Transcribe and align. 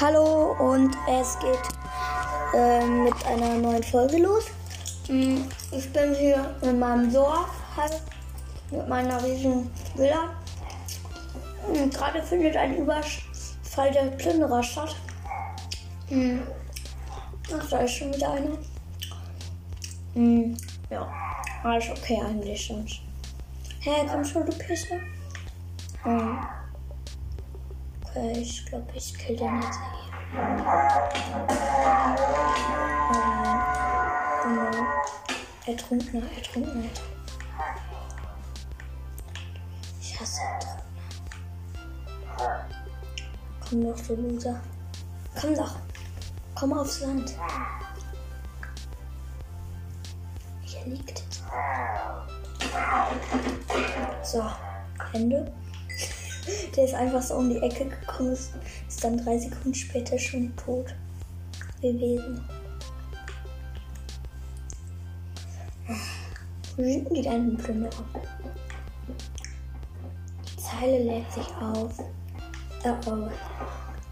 Hallo 0.00 0.56
und 0.58 0.96
es 1.06 1.38
geht 1.40 1.60
äh, 2.54 2.86
mit 2.86 3.12
einer 3.26 3.56
neuen 3.56 3.82
Folge 3.82 4.16
los. 4.16 4.46
Hm, 5.08 5.46
Ich 5.72 5.92
bin 5.92 6.14
hier 6.14 6.56
in 6.62 6.78
meinem 6.78 7.12
Dorf 7.12 7.50
halt 7.76 8.00
mit 8.70 8.88
meiner 8.88 9.22
riesigen 9.22 9.70
Villa. 9.96 10.30
Hm, 11.70 11.90
Gerade 11.90 12.22
findet 12.22 12.56
ein 12.56 12.78
Überfall 12.78 13.90
der 13.92 14.12
Plünderer 14.16 14.62
statt. 14.62 14.96
Hm. 16.08 16.46
Ach, 17.54 17.68
da 17.68 17.80
ist 17.80 17.92
schon 17.92 18.14
wieder 18.14 18.32
einer. 18.32 18.56
Hm, 20.14 20.56
ja, 20.88 21.12
alles 21.62 21.90
okay 21.90 22.22
eigentlich 22.26 22.66
sonst. 22.66 23.02
Hä, 23.80 23.90
hey, 23.90 24.08
komm 24.10 24.24
schon, 24.24 24.46
du 24.46 24.52
Pisser. 24.52 24.96
Hm. 26.04 26.38
Okay, 28.20 28.40
ich 28.40 28.66
glaube, 28.66 28.86
ich 28.94 29.16
kill 29.16 29.34
den 29.34 29.62
jetzt 29.62 29.78
hier. 29.78 30.38
Oh, 33.08 33.16
oh. 34.44 35.70
Ertrunkener, 35.70 36.26
ertrunkener, 36.36 36.84
ertrunkener. 36.84 36.90
Ich 40.02 40.20
hasse 40.20 40.40
Ertrunkener. 40.42 40.84
Komm 43.66 43.84
doch, 43.84 44.00
du 44.06 44.14
Loser. 44.16 44.60
Komm 45.40 45.54
doch. 45.54 45.76
Komm 46.54 46.72
aufs 46.74 47.00
Land. 47.00 47.34
Hier 50.60 50.84
liegt. 50.84 51.24
So, 54.22 54.44
Ende. 55.14 55.50
Der 56.76 56.84
ist 56.84 56.94
einfach 56.94 57.22
so 57.22 57.34
um 57.34 57.50
die 57.50 57.58
Ecke 57.58 57.86
gekommen, 57.86 58.32
ist, 58.32 58.52
ist 58.88 59.04
dann 59.04 59.22
drei 59.24 59.38
Sekunden 59.38 59.74
später 59.74 60.18
schon 60.18 60.54
tot 60.56 60.94
gewesen. 61.80 62.44
Sind 66.76 67.08
denn 67.08 67.14
die 67.14 67.22
ganzen 67.22 67.56
Plünderer? 67.56 68.04
Die 70.46 70.56
Zeile 70.56 71.02
lädt 71.02 71.30
sich 71.32 71.46
auf. 71.60 71.98
Oh 72.84 72.96
oh. 73.06 73.28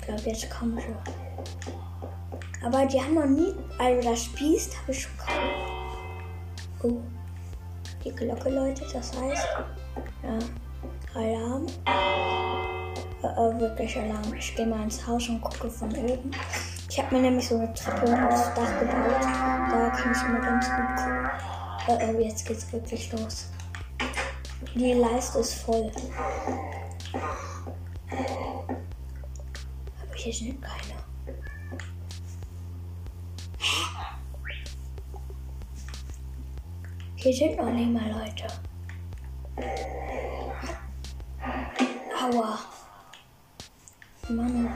Ich 0.00 0.06
glaube, 0.06 0.22
jetzt 0.26 0.50
kommen 0.50 0.78
sie. 0.78 2.64
Aber 2.64 2.84
die 2.86 3.00
haben 3.00 3.14
noch 3.14 3.26
nie. 3.26 3.54
Also 3.78 4.10
das 4.10 4.24
Spieß 4.24 4.76
habe 4.82 4.92
ich 4.92 5.02
schon 5.02 5.12
kaum. 5.16 6.92
Oh. 6.92 7.00
Die 8.04 8.12
Glocke 8.12 8.50
läutet, 8.50 8.94
das 8.94 9.12
heißt. 9.18 9.46
Ja. 10.22 10.38
Alarm. 11.14 11.66
Äh, 13.22 13.26
äh, 13.26 13.60
wirklich 13.60 13.96
Alarm. 13.98 14.34
Ich 14.34 14.54
gehe 14.54 14.66
mal 14.66 14.82
ins 14.84 15.06
Haus 15.06 15.28
und 15.28 15.40
gucke 15.40 15.70
von 15.70 15.90
oben. 15.96 16.30
Ich 16.88 16.98
habe 16.98 17.14
mir 17.14 17.22
nämlich 17.22 17.48
so 17.48 17.56
eine 17.56 17.72
Treppe 17.74 18.28
aufs 18.28 18.54
Dach 18.54 18.80
gebaut. 18.80 19.22
Da 19.22 19.90
kann 19.90 20.12
ich 20.12 20.22
immer 20.22 20.40
ganz 20.40 20.68
gut 20.68 20.96
gucken. 20.96 21.30
Äh, 21.88 22.10
äh, 22.10 22.28
jetzt 22.28 22.46
geht's 22.46 22.72
wirklich 22.72 23.12
los. 23.12 23.50
Die 24.74 24.92
Leiste 24.92 25.38
ist 25.38 25.54
voll. 25.54 25.90
Aber 30.02 30.14
hier 30.14 30.32
sind 30.32 30.60
keine. 30.62 30.98
Hier 37.16 37.32
sind 37.34 37.56
noch 37.56 37.70
nicht 37.70 37.90
mal 37.90 38.10
Leute. 38.10 38.46
Mann. 44.28 44.68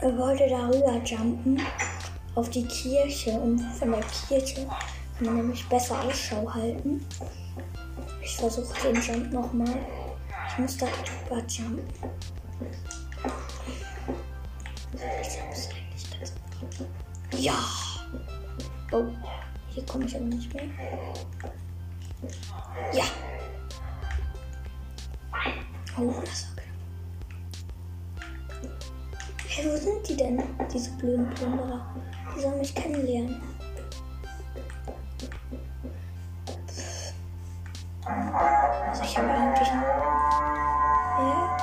Er 0.00 0.16
wollte 0.16 0.48
darüber 0.48 1.02
jumpen 1.04 1.60
auf 2.34 2.48
die 2.50 2.64
Kirche 2.66 3.32
und 3.32 3.58
von 3.58 3.90
der 3.90 4.00
Kirche 4.02 4.66
kann 5.16 5.26
man 5.26 5.36
nämlich 5.36 5.68
besser 5.68 6.00
Ausschau 6.04 6.52
halten. 6.54 7.04
Ich 8.22 8.36
versuche 8.36 8.92
den 8.92 9.02
Jump 9.02 9.32
nochmal. 9.32 9.76
Ich 10.48 10.58
muss 10.58 10.76
da 10.76 10.86
drüber 10.86 11.42
jumpen. 11.48 11.88
Ich 14.94 15.42
eigentlich 15.42 16.10
gut. 16.60 16.86
Ja! 17.38 17.58
Oh, 18.92 19.04
hier 19.68 19.84
komme 19.86 20.04
ich 20.04 20.16
aber 20.16 20.24
nicht 20.24 20.52
mehr. 20.54 20.64
Ja! 22.92 23.04
Oh, 25.98 26.14
das 26.24 26.46
war 26.56 26.57
wo 29.68 29.76
sind 29.76 30.08
die 30.08 30.16
denn, 30.16 30.42
diese 30.72 30.90
blöden 30.92 31.28
Plünderer? 31.30 31.86
Die 32.34 32.40
sollen 32.40 32.58
mich 32.58 32.74
kennenlernen. 32.74 33.42
Also 38.04 39.02
ich 39.02 39.18
habe 39.18 39.30
eigentlich 39.30 39.68
nur... 39.72 39.82
Ja? 41.18 41.58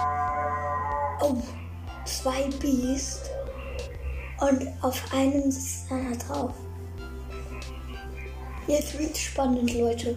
Oh, 1.22 1.38
zwei 2.06 2.50
Biest. 2.60 3.32
Und 4.40 4.68
auf 4.82 5.02
einem 5.14 5.50
sitzt 5.50 5.92
einer 5.92 6.16
drauf. 6.18 6.54
Jetzt 8.68 9.00
wird's 9.00 9.22
spannend, 9.22 9.74
Leute. 9.74 10.16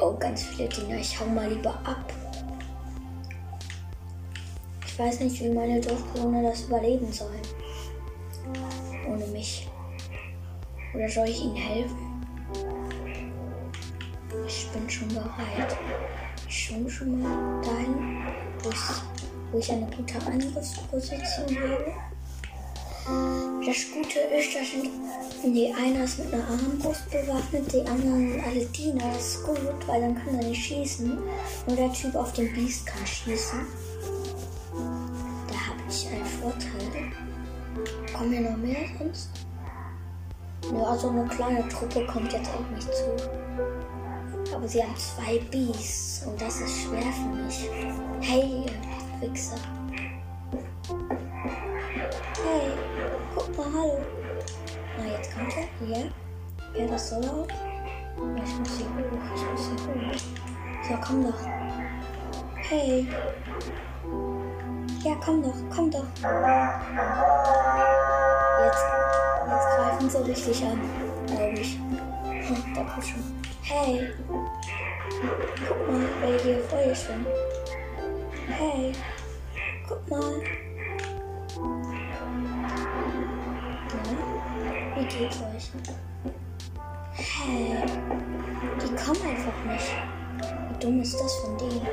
Oh, 0.00 0.14
ganz 0.16 0.42
viele 0.42 0.68
Dinger. 0.68 0.98
Ich 0.98 1.18
hau 1.18 1.26
mal 1.26 1.50
lieber 1.50 1.74
ab. 1.84 2.12
Ich 4.98 5.04
weiß 5.04 5.20
nicht, 5.20 5.40
wie 5.40 5.50
meine 5.50 5.80
Dorfbewohner 5.80 6.42
das 6.42 6.62
überleben 6.62 7.12
sollen. 7.12 7.40
Ohne 9.08 9.24
mich. 9.28 9.68
Oder 10.92 11.08
soll 11.08 11.28
ich 11.28 11.40
ihnen 11.40 11.54
helfen? 11.54 12.26
Ich 14.44 14.68
bin 14.72 14.90
schon 14.90 15.06
bereit. 15.06 15.76
Ich 16.48 16.64
schaue 16.66 16.90
schon 16.90 17.22
mal 17.22 17.62
dahin, 17.62 18.26
wo 18.64 18.70
ich, 18.70 19.52
wo 19.52 19.58
ich 19.60 19.70
eine 19.70 19.86
gute 19.86 20.18
Angriffsposition 20.26 21.46
habe. 21.46 21.94
Das 23.64 23.76
Gute 23.92 24.18
ist, 24.36 24.52
dass 24.56 25.44
die 25.44 25.72
einer 25.74 26.02
ist 26.02 26.18
mit 26.18 26.34
einer 26.34 26.48
Armbrust 26.48 27.08
bewaffnet, 27.08 27.72
die 27.72 27.88
anderen 27.88 28.32
sind 28.32 28.44
alle 28.44 28.66
Diener. 28.66 29.12
Das 29.14 29.36
ist 29.36 29.44
gut, 29.44 29.86
weil 29.86 30.00
dann 30.00 30.16
kann 30.16 30.40
er 30.40 30.48
nicht 30.48 30.66
schießen. 30.66 31.18
Nur 31.68 31.76
der 31.76 31.92
Typ 31.92 32.16
auf 32.16 32.32
dem 32.32 32.52
Biest 32.52 32.84
kann 32.84 33.06
schießen. 33.06 33.60
Kommen 38.18 38.32
hier 38.32 38.50
noch 38.50 38.56
mehr 38.56 38.78
sonst? 38.98 39.30
Ja, 40.72 40.96
so 40.96 41.10
eine 41.10 41.24
kleine 41.26 41.68
Truppe 41.68 42.04
kommt 42.04 42.32
jetzt 42.32 42.50
auch 42.50 42.68
nicht 42.74 42.92
zu. 42.92 43.04
Aber 44.52 44.66
sie 44.66 44.82
haben 44.82 44.96
zwei 44.96 45.38
Beasts 45.52 46.26
und 46.26 46.40
das 46.42 46.60
ist 46.60 46.82
schwer 46.82 47.12
für 47.12 47.28
mich. 47.28 47.70
Hey, 48.20 48.66
Wichser. 49.20 49.54
Hey, 52.42 52.72
guck 53.36 53.56
mal, 53.56 53.66
hallo. 53.72 54.00
Na, 54.98 55.06
jetzt 55.16 55.32
kommt 55.32 55.54
er. 55.56 55.86
Ja. 55.86 56.04
Ja, 56.76 56.86
das 56.88 57.10
soll 57.10 57.24
auch. 57.24 57.46
Ich 57.46 58.58
muss 58.58 58.78
hier 58.78 58.86
hoch. 58.96 59.22
Ich 59.36 59.44
muss 59.52 59.68
hier 59.68 59.94
hoch. 59.94 60.18
So, 60.88 60.98
komm 61.06 61.22
doch. 61.22 61.46
Hey. 62.68 63.06
Ja, 65.04 65.14
komm 65.24 65.42
doch, 65.42 65.54
komm 65.74 65.90
doch. 65.90 66.04
Jetzt, 68.64 68.84
jetzt 69.46 69.68
greifen 69.76 70.10
sie 70.10 70.18
richtig 70.26 70.64
an, 70.64 70.80
glaube 71.26 71.54
ich. 71.54 71.78
Hm, 71.78 72.74
da 72.74 72.82
kuschen. 72.82 73.42
Hey. 73.62 74.12
Guck 75.68 75.88
mal, 75.88 76.08
wer 76.20 76.38
hier 76.40 76.58
vor 76.64 76.78
dir 76.82 76.94
schwimmt. 76.94 77.28
Hey. 78.48 78.92
Guck 79.88 80.10
mal. 80.10 80.42
Ja, 83.94 84.96
wie 84.96 85.06
geht's 85.06 85.36
euch? 85.36 85.70
Hey. 87.12 87.84
Die 88.82 88.94
kommen 88.96 89.22
einfach 89.22 89.64
nicht. 89.64 89.94
Wie 90.70 90.78
dumm 90.84 91.00
ist 91.00 91.14
das 91.20 91.34
von 91.36 91.56
denen? 91.58 91.86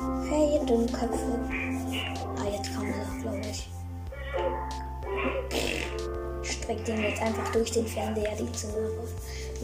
Hey, 0.00 0.54
ihr 0.54 0.64
Dummköpfe. 0.64 1.38
Ah, 2.38 2.48
jetzt 2.50 2.74
kommen 2.74 2.94
sie, 3.12 3.20
glaube 3.20 3.40
ich. 3.40 3.68
Streckt 6.42 6.88
den 6.88 7.02
jetzt 7.02 7.20
einfach 7.20 7.52
durch 7.52 7.70
den 7.70 7.86
Fernseher 7.86 8.34
die 8.36 8.50
Zunge. 8.52 8.90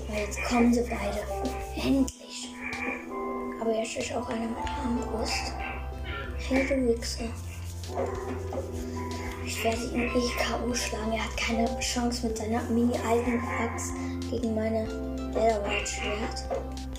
Weil 0.09 0.25
jetzt 0.27 0.45
kommen 0.45 0.75
sie 0.75 0.83
beide. 0.83 1.23
Endlich. 1.75 2.55
Aber 3.59 3.75
jetzt 3.75 3.97
ist 3.97 4.13
auch 4.13 4.29
einer 4.29 4.49
mit 4.49 4.59
Armbrust. 4.59 5.55
Hey, 6.37 6.67
du 6.67 6.87
Wichser. 6.87 7.25
Ich 9.47 9.65
werde 9.65 9.85
ihn 9.85 10.03
eh 10.03 10.29
K.O. 10.39 10.75
schlagen. 10.75 11.13
Er 11.13 11.25
hat 11.25 11.37
keine 11.39 11.81
Chance 11.81 12.27
mit 12.27 12.37
seiner 12.37 12.63
Mini-Eisenaxt 12.65 13.95
gegen 14.31 14.55
meine 14.55 14.85
Leatherwhite-Schwert. 15.33 16.45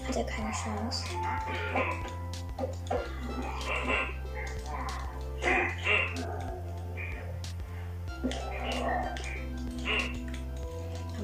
Hat 0.07 0.15
er 0.15 0.23
keine 0.23 0.51
Chance. 0.51 1.03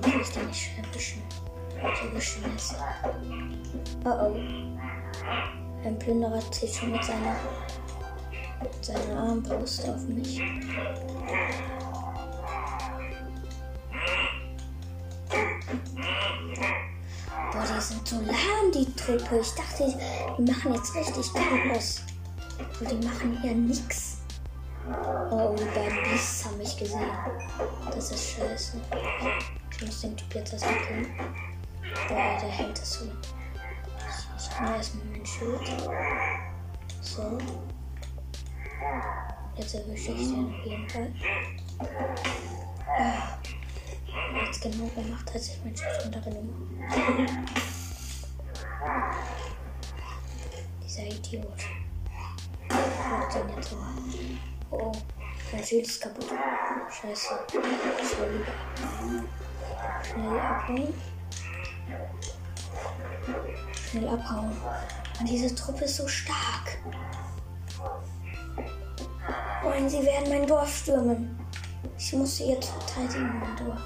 Warum 0.01 0.21
ist 0.21 0.35
deine 0.35 0.53
Schwimpe 0.53 0.99
so 0.99 2.09
geschmissen? 2.13 2.77
Oh 4.03 4.09
oh. 4.09 4.35
Ein 5.85 5.99
Plünderer 5.99 6.51
zieht 6.51 6.73
schon 6.75 6.91
mit 6.91 7.03
seiner, 7.03 7.35
mit 8.61 8.85
seiner 8.85 9.19
Armbrust 9.19 9.87
auf 9.87 10.01
mich. 10.07 10.41
Boah, 17.51 17.63
die 17.63 17.81
sind 17.81 18.07
so 18.07 18.15
lahm, 18.17 18.71
die 18.73 18.93
Truppe. 18.95 19.39
Ich 19.39 19.51
dachte, 19.51 19.93
die 20.37 20.41
machen 20.41 20.73
jetzt 20.73 20.95
richtig 20.95 21.33
Chaos. 21.33 22.01
Aber 22.59 22.85
die 22.89 23.05
machen 23.05 23.37
hier 23.41 23.55
nichts. 23.55 24.17
Oh, 25.31 25.55
die 25.57 25.63
beiden 25.65 26.03
Beasts 26.03 26.45
haben 26.45 26.57
mich 26.57 26.75
gesehen. 26.77 27.09
Das 27.89 28.11
ist 28.11 28.31
scheiße. 28.31 28.81
Ich 29.71 29.81
muss 29.85 30.01
den 30.01 30.17
Typ 30.17 30.35
jetzt 30.35 30.53
erstmal 30.53 30.75
killen. 30.75 31.07
Boah, 32.09 32.37
der 32.41 32.49
hält 32.49 32.77
das 32.77 32.93
so. 32.93 33.05
Ich, 33.05 34.59
nehme 34.59 34.75
erstmal 34.75 35.05
mein 35.05 35.25
Schild. 35.25 35.61
So. 37.01 37.37
Jetzt 39.55 39.75
erwische 39.75 40.11
ich 40.11 40.27
den 40.27 40.47
auf 40.47 40.65
jeden 40.65 40.89
Fall. 40.89 41.13
Ah. 42.87 43.37
Jetzt 44.45 44.61
genau 44.61 44.87
gemacht, 44.87 45.29
als 45.33 45.49
ich 45.49 45.59
mein 45.63 45.75
Schild 45.75 46.05
runtergenommen. 46.05 46.79
Dieser 50.83 51.03
Idiot. 51.03 51.63
Mal? 52.99 54.37
Oh, 54.71 54.91
mein 55.51 55.63
Schild 55.63 55.87
ist 55.87 56.01
kaputt. 56.01 56.27
Scheiße. 56.89 57.39
Ich 57.47 57.53
will 57.53 57.61
lieber 57.61 59.23
schnell 60.03 60.39
abhauen. 60.39 60.93
Schnell 63.89 64.09
abhauen. 64.09 64.51
Und 65.19 65.29
diese 65.29 65.53
Truppe 65.53 65.85
ist 65.85 65.97
so 65.97 66.07
stark. 66.07 66.77
Wollen 69.63 69.89
sie 69.89 70.03
werden 70.03 70.29
mein 70.29 70.47
Dorf 70.47 70.75
stürmen. 70.75 71.39
Ich 71.97 72.13
muss 72.13 72.37
sie 72.37 72.49
jetzt 72.49 72.69
verteidigen, 72.69 73.39
mein 73.39 73.55
Dorf. 73.65 73.81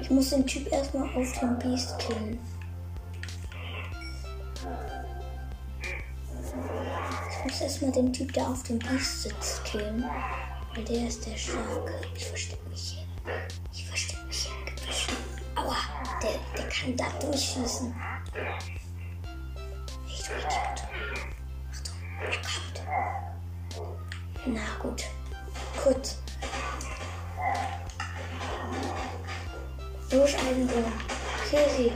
Ich 0.00 0.10
muss 0.10 0.30
den 0.30 0.46
Typ 0.46 0.70
erstmal 0.72 1.04
auf 1.14 1.38
den 1.40 1.58
Beast 1.58 1.98
killen. 1.98 2.38
Muss 7.44 7.60
erstmal 7.60 7.92
den 7.92 8.12
Typ, 8.12 8.32
der 8.32 8.48
auf 8.48 8.62
dem 8.64 8.78
Beast 8.78 9.22
sitzt, 9.22 9.64
killen. 9.64 10.04
Weil 10.74 10.84
der 10.84 11.08
ist 11.08 11.26
der 11.26 11.36
Starke. 11.36 12.00
Ich 12.14 12.26
verstecke 12.26 12.68
mich 12.68 12.80
hier. 12.80 13.06
Ich 13.72 13.86
verstecke 13.86 14.24
mich 14.26 14.46
hier. 14.46 14.52
Aua, 15.56 15.76
der, 16.22 16.38
der 16.56 16.68
kann 16.68 16.96
da 16.96 17.04
durchschießen. 17.18 17.94
Ich 20.06 20.22
du 20.22 20.32
Idiot. 20.34 20.84
Achtung, 21.70 21.96
er 22.20 22.30
kommt. 22.30 22.82
Na 24.46 24.60
gut. 24.82 25.04
Gut. 25.84 26.14
Los, 30.10 30.34
Eisenbohr. 30.34 30.92
Kill 31.48 31.70
sie. 31.76 31.92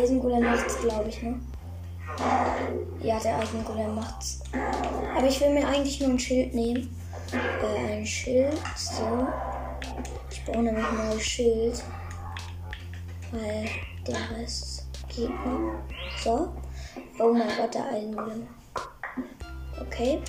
Eisengolem 0.00 0.42
macht's, 0.42 0.80
glaube 0.80 1.08
ich, 1.08 1.22
ne? 1.22 1.38
Ja, 3.02 3.18
der 3.18 3.38
Eisengolem 3.38 3.94
macht's. 3.94 4.40
Aber 5.16 5.26
ich 5.26 5.40
will 5.40 5.50
mir 5.50 5.66
eigentlich 5.66 6.00
nur 6.00 6.10
ein 6.10 6.18
Schild 6.18 6.54
nehmen. 6.54 6.94
Äh, 7.32 7.92
ein 7.92 8.06
Schild, 8.06 8.58
so. 8.74 9.26
Ich 10.30 10.44
brauche 10.44 10.62
nämlich 10.62 10.84
ein 10.84 11.08
neues 11.08 11.22
Schild. 11.22 11.82
Weil 13.32 13.68
der 14.06 14.38
Rest 14.38 14.86
geht 15.08 15.28
nicht. 15.28 16.22
So. 16.22 16.52
Oh 17.18 17.32
mein 17.32 17.48
Gott, 17.56 17.74
der 17.74 17.92
Eisengolem. 17.92 18.46
Okay. 19.80 20.20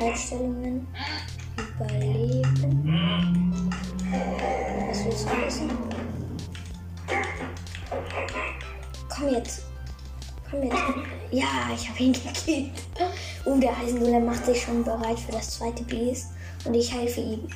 Einstellungen. 0.00 0.86
Überleben. 1.56 3.70
Was 4.88 5.04
willst 5.04 5.26
du 5.26 5.46
wissen? 5.46 5.97
Komm 9.18 9.34
jetzt. 9.34 9.62
Komm 10.50 10.62
jetzt. 10.62 10.76
Ja, 11.30 11.46
ich 11.74 11.88
habe 11.88 11.98
ihn 11.98 12.12
gekillt. 12.12 12.70
Und 13.44 13.60
der 13.60 13.76
Eisengolem 13.76 14.26
macht 14.26 14.46
sich 14.46 14.62
schon 14.62 14.84
bereit 14.84 15.18
für 15.18 15.32
das 15.32 15.58
zweite 15.58 15.82
Biest. 15.84 16.28
Und 16.64 16.74
ich 16.74 16.92
helfe 16.92 17.20
ihm. 17.20 17.48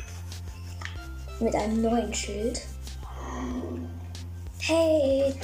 Mit 1.41 1.55
einem 1.55 1.83
neuen 1.83 2.13
Schild. 2.13 2.63
Hey! 4.59 5.35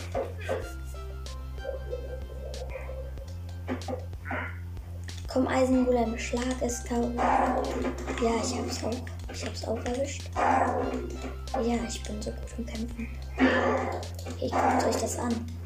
Komm, 5.27 5.47
Eisengolem, 5.47 6.19
schlag 6.19 6.57
es 6.61 6.85
K.O. 6.85 7.11
Ja, 7.17 8.33
ich 8.43 8.57
hab's 8.57 8.85
auch. 8.85 9.07
Ich 9.33 9.45
hab's 9.45 9.65
auch 9.65 9.85
erwischt. 9.85 10.31
Ja, 10.37 11.79
ich 11.89 12.03
bin 12.03 12.21
so 12.23 12.31
gut 12.31 12.55
im 12.59 12.67
Kämpfen. 12.67 13.09
Hey, 13.37 14.51
guckt 14.51 14.85
euch 14.85 15.01
das 15.01 15.19
an. 15.19 15.58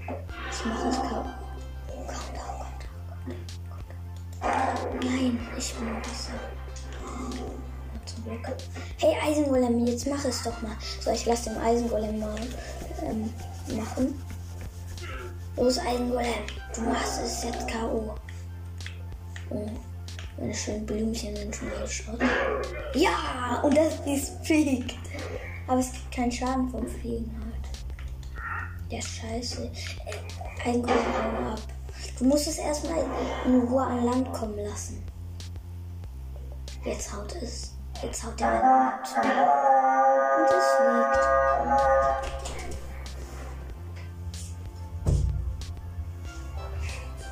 Ich 0.52 0.66
mache 0.66 0.88
es 0.88 0.96
doch. 0.96 1.24
Nein, 5.02 5.48
ich 5.56 5.74
bin 5.74 6.02
besser. 6.02 6.32
Hey, 8.98 9.16
Eisengolem, 9.22 9.86
jetzt 9.86 10.06
mach 10.06 10.24
es 10.24 10.42
doch 10.42 10.60
mal. 10.62 10.76
So, 11.00 11.10
ich 11.10 11.24
lasse 11.24 11.50
den 11.50 11.58
Eisengolem 11.58 12.20
mal 12.20 12.38
ähm, 13.02 13.32
machen. 13.76 14.22
Los, 15.56 15.78
Eisengolem, 15.78 16.44
du 16.74 16.80
machst 16.82 17.22
es 17.24 17.44
jetzt 17.44 17.66
K.O. 17.68 18.14
Oh, 19.50 19.70
meine 20.38 20.54
schönen 20.54 20.84
Blümchen 20.84 21.34
sind 21.34 21.56
schon 21.56 21.70
geschaut. 21.80 22.20
Ja, 22.94 23.60
und 23.62 23.76
das 23.76 23.96
Biest 24.04 24.44
fliegt. 24.44 24.94
Aber 25.66 25.80
es 25.80 25.92
gibt 25.92 26.12
keinen 26.12 26.32
Schaden 26.32 26.68
vom 26.70 26.86
Fliegen 26.86 27.41
Der 28.92 29.00
Scheiße. 29.00 29.72
Ein 30.66 30.86
hau 30.86 31.52
ab. 31.52 31.58
Du 32.18 32.26
musst 32.26 32.46
es 32.46 32.58
erstmal 32.58 33.02
in 33.46 33.62
Ruhe 33.62 33.82
an 33.82 34.04
Land 34.04 34.30
kommen 34.34 34.58
lassen. 34.58 35.02
Jetzt 36.84 37.10
haut 37.10 37.34
es. 37.36 37.72
Jetzt 38.02 38.22
haut 38.22 38.38
der 38.38 38.62
ab. 38.62 39.02
Und 40.36 40.50
es 40.50 40.66
fliegt. 40.76 41.20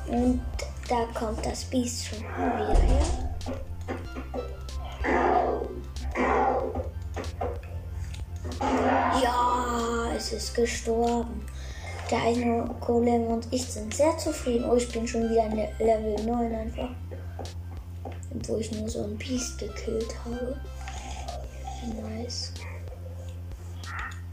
Und 0.07 0.41
da 0.89 1.05
kommt 1.13 1.45
das 1.45 1.63
Biest 1.65 2.07
schon 2.07 2.17
wieder 2.17 2.75
her. 2.75 3.05
Ja, 9.21 10.11
es 10.15 10.33
ist 10.33 10.55
gestorben. 10.55 11.50
Der 12.11 12.23
eine 12.23 12.69
Golem 12.81 13.27
und 13.27 13.47
ich 13.51 13.65
sind 13.65 13.93
sehr 13.93 14.17
zufrieden. 14.17 14.69
Oh, 14.69 14.75
ich 14.75 14.91
bin 14.91 15.07
schon 15.07 15.29
wieder 15.29 15.45
in 15.45 15.55
Level 15.55 16.25
9 16.25 16.53
einfach. 16.53 16.89
Wo 18.47 18.57
ich 18.57 18.69
nur 18.73 18.89
so 18.89 19.05
ein 19.05 19.17
Biest 19.17 19.57
gekillt 19.57 20.13
habe. 20.25 20.59
Nice. 22.03 22.51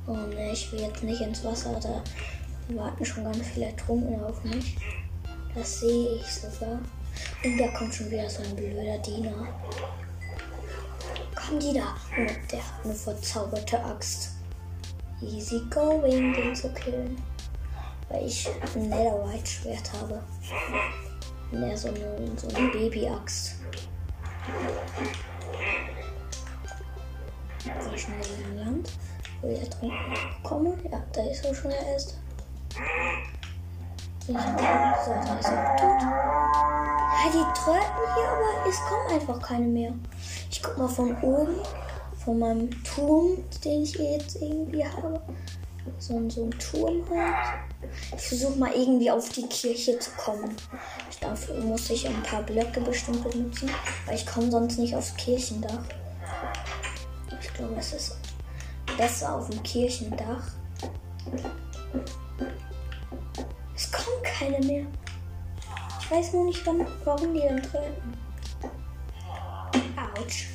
Oh 0.09 0.13
ne, 0.13 0.51
ich 0.53 0.73
will 0.73 0.81
jetzt 0.81 1.05
nicht 1.05 1.21
ins 1.21 1.45
Wasser. 1.45 1.79
Da 1.81 2.03
warten 2.75 3.05
schon 3.05 3.23
ganz 3.23 3.47
viele 3.47 3.67
Ertrunkene 3.67 4.27
auf 4.27 4.43
mich. 4.43 4.77
Das 5.55 5.79
sehe 5.79 6.17
ich 6.17 6.27
sogar. 6.27 6.81
Und 7.45 7.59
da 7.59 7.69
kommt 7.69 7.95
schon 7.95 8.11
wieder 8.11 8.29
so 8.29 8.43
ein 8.43 8.57
blöder 8.57 8.99
Diener. 8.99 9.47
Komm, 11.37 11.61
die 11.61 11.75
da. 11.75 11.95
Oh, 12.19 12.27
der 12.51 12.59
hat 12.59 12.85
eine 12.85 12.95
verzauberte 12.95 13.79
Axt. 13.85 14.31
Easy 15.23 15.61
going, 15.71 16.33
den 16.33 16.57
zu 16.57 16.69
killen. 16.71 17.17
Weil 18.09 18.27
ich 18.27 18.49
ein 18.75 18.89
Netherite 18.89 19.47
Schwert 19.47 19.93
habe. 20.01 20.23
Und 21.53 21.63
er 21.63 21.77
so 21.77 21.89
eine, 21.89 22.33
so 22.37 22.49
eine 22.49 22.69
Baby-Axt. 22.71 23.57
So 27.65 27.97
schnell 27.97 28.25
in 28.45 28.57
Land. 28.57 28.93
Wo 29.41 29.49
ich 29.49 29.61
ertrunken 29.61 29.99
komme. 30.43 30.75
Ja, 30.91 31.03
da 31.13 31.23
ist 31.23 31.47
auch 31.47 31.55
schon 31.55 31.71
der 31.71 31.87
erste. 31.87 32.15
So, 34.27 34.35
da 34.35 35.39
ist 35.39 35.49
er 35.49 35.77
tot. 35.77 36.03
Ja, 37.11 37.31
die 37.33 37.47
tröten 37.59 38.05
hier, 38.15 38.29
aber 38.29 38.69
es 38.69 38.79
kommen 38.81 39.21
einfach 39.21 39.41
keine 39.47 39.67
mehr. 39.67 39.93
Ich 40.51 40.63
guck 40.63 40.77
mal 40.77 40.89
von 40.89 41.17
oben, 41.23 41.57
von 42.25 42.39
meinem 42.39 42.71
Turm, 42.85 43.39
den 43.65 43.83
ich 43.83 43.95
jetzt 43.95 44.37
irgendwie 44.43 44.85
habe. 44.85 45.21
So, 45.99 46.29
so 46.29 46.43
einen 46.43 46.59
Turm 46.59 47.03
halt. 47.11 47.61
Ich 48.17 48.23
versuche 48.23 48.59
mal 48.59 48.73
irgendwie 48.73 49.11
auf 49.11 49.29
die 49.31 49.47
Kirche 49.47 49.99
zu 49.99 50.11
kommen. 50.13 50.55
Dafür 51.21 51.61
muss 51.61 51.91
ich 51.91 52.07
ein 52.07 52.23
paar 52.23 52.43
Blöcke 52.43 52.81
bestimmt 52.81 53.29
benutzen, 53.29 53.71
weil 54.07 54.15
ich 54.17 54.27
komme 54.27 54.51
sonst 54.51 54.79
nicht 54.79 54.95
aufs 54.95 55.15
Kirchendach. 55.17 55.85
Ich 57.41 57.53
glaube, 57.55 57.75
es 57.79 57.93
ist 57.93 58.17
besser 58.97 59.35
auf 59.35 59.49
dem 59.51 59.63
Kirchendach. 59.63 60.43
Es 63.75 63.91
kommen 63.93 64.23
keine 64.23 64.65
mehr. 64.65 64.87
Ich 66.01 66.11
weiß 66.11 66.33
nur 66.33 66.45
nicht, 66.47 66.67
wann, 66.67 66.87
warum 67.05 67.35
die 67.35 67.41
dann 67.41 67.63
treten. 67.63 68.15
Autsch. 70.17 70.49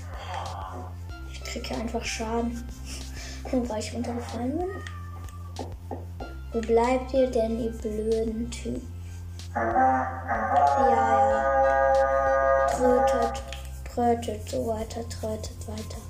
Ich 1.32 1.44
kriege 1.44 1.75
einfach 1.75 2.04
Schaden, 2.04 2.68
weil 3.52 3.80
ich 3.80 3.94
runtergefallen 3.94 4.58
bin. 4.58 4.70
Wo 6.52 6.62
bleibt 6.62 7.14
ihr 7.14 7.32
denn, 7.32 7.60
ihr 7.60 7.72
blöden 7.72 8.50
Typen? 8.52 8.88
Ja, 9.56 10.08
ja. 10.90 12.68
Trötet, 12.70 13.44
trötet, 13.92 14.50
so 14.50 14.68
weiter, 14.68 15.08
trötet 15.10 15.68
weiter. 15.68 16.02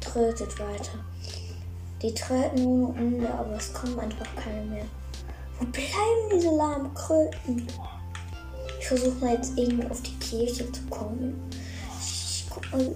Trötet 0.00 0.60
weiter. 0.60 0.98
Die 2.02 2.14
tröten 2.14 2.66
ohne 2.66 2.98
Ende, 2.98 3.32
aber 3.32 3.54
es 3.54 3.72
kommen 3.72 3.98
einfach 3.98 4.26
keine 4.36 4.62
mehr. 4.62 4.84
Wo 5.58 5.64
bleiben 5.66 6.30
diese 6.32 6.54
lahmen 6.54 6.92
Kröten? 6.94 7.66
Ich 8.78 8.88
versuche 8.88 9.24
mal 9.24 9.34
jetzt 9.34 9.56
irgendwie 9.56 9.88
auf 9.88 10.02
die 10.02 10.18
Kirche 10.18 10.70
zu 10.72 10.82
kommen. 10.90 11.40
Mal, 12.70 12.94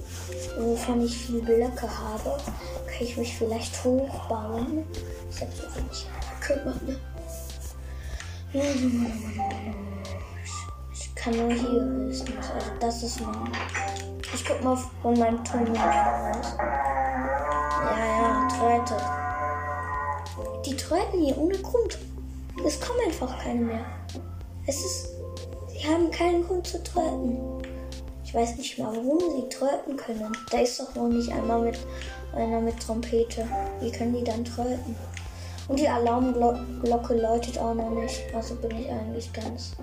wovon 0.58 1.04
ich 1.04 1.16
viele 1.16 1.40
Blöcke 1.40 1.88
habe. 1.88 2.36
Kann 2.86 3.00
ich 3.00 3.16
mich 3.16 3.36
vielleicht 3.36 3.84
hochbauen? 3.84 4.84
Ich 5.30 5.40
hab 5.40 5.52
so 5.52 5.62
wenig 5.74 6.06
kümmern. 6.40 6.96
Ich 10.92 11.14
kann 11.14 11.36
nur 11.36 11.52
hier 11.52 11.84
höchstens. 11.84 12.50
Also 12.54 12.70
das 12.80 13.02
ist 13.02 13.20
mein. 13.20 13.52
Ich 14.34 14.44
guck 14.44 14.62
mal 14.62 14.76
von 15.02 15.18
meinem 15.18 15.44
Turm 15.44 15.70
aus. 15.70 16.56
Ja, 17.78 17.96
ja, 17.98 18.48
Tröte. 18.48 18.96
Die 20.64 20.76
tröten 20.76 21.20
hier 21.20 21.38
ohne 21.38 21.58
Grund. 21.58 21.98
Es 22.64 22.80
kommen 22.80 23.00
einfach 23.06 23.38
keine 23.42 23.60
mehr. 23.60 23.84
Es 24.66 24.84
ist. 24.84 25.08
Sie 25.68 25.86
haben 25.86 26.10
keinen 26.10 26.46
Grund 26.46 26.66
zu 26.66 26.82
tröten. 26.82 27.55
Ich 28.26 28.34
weiß 28.34 28.56
nicht 28.56 28.76
mal, 28.76 28.94
warum 28.94 29.20
sie 29.20 29.48
tröten 29.48 29.96
können. 29.96 30.36
Da 30.50 30.58
ist 30.58 30.80
doch 30.80 30.92
noch 30.96 31.06
nicht 31.06 31.30
einmal 31.32 31.60
mit 31.60 31.78
einer 32.34 32.60
mit 32.60 32.78
Trompete. 32.80 33.46
Wie 33.80 33.92
können 33.92 34.14
die 34.14 34.24
dann 34.24 34.44
tröten? 34.44 34.96
Und 35.68 35.78
die 35.78 35.88
Alarmglocke 35.88 37.14
läutet 37.14 37.56
auch 37.56 37.74
noch 37.74 37.90
nicht. 37.90 38.22
Also 38.34 38.56
bin 38.56 38.72
ich 38.78 38.90
eigentlich 38.90 39.32
ganz 39.32 39.76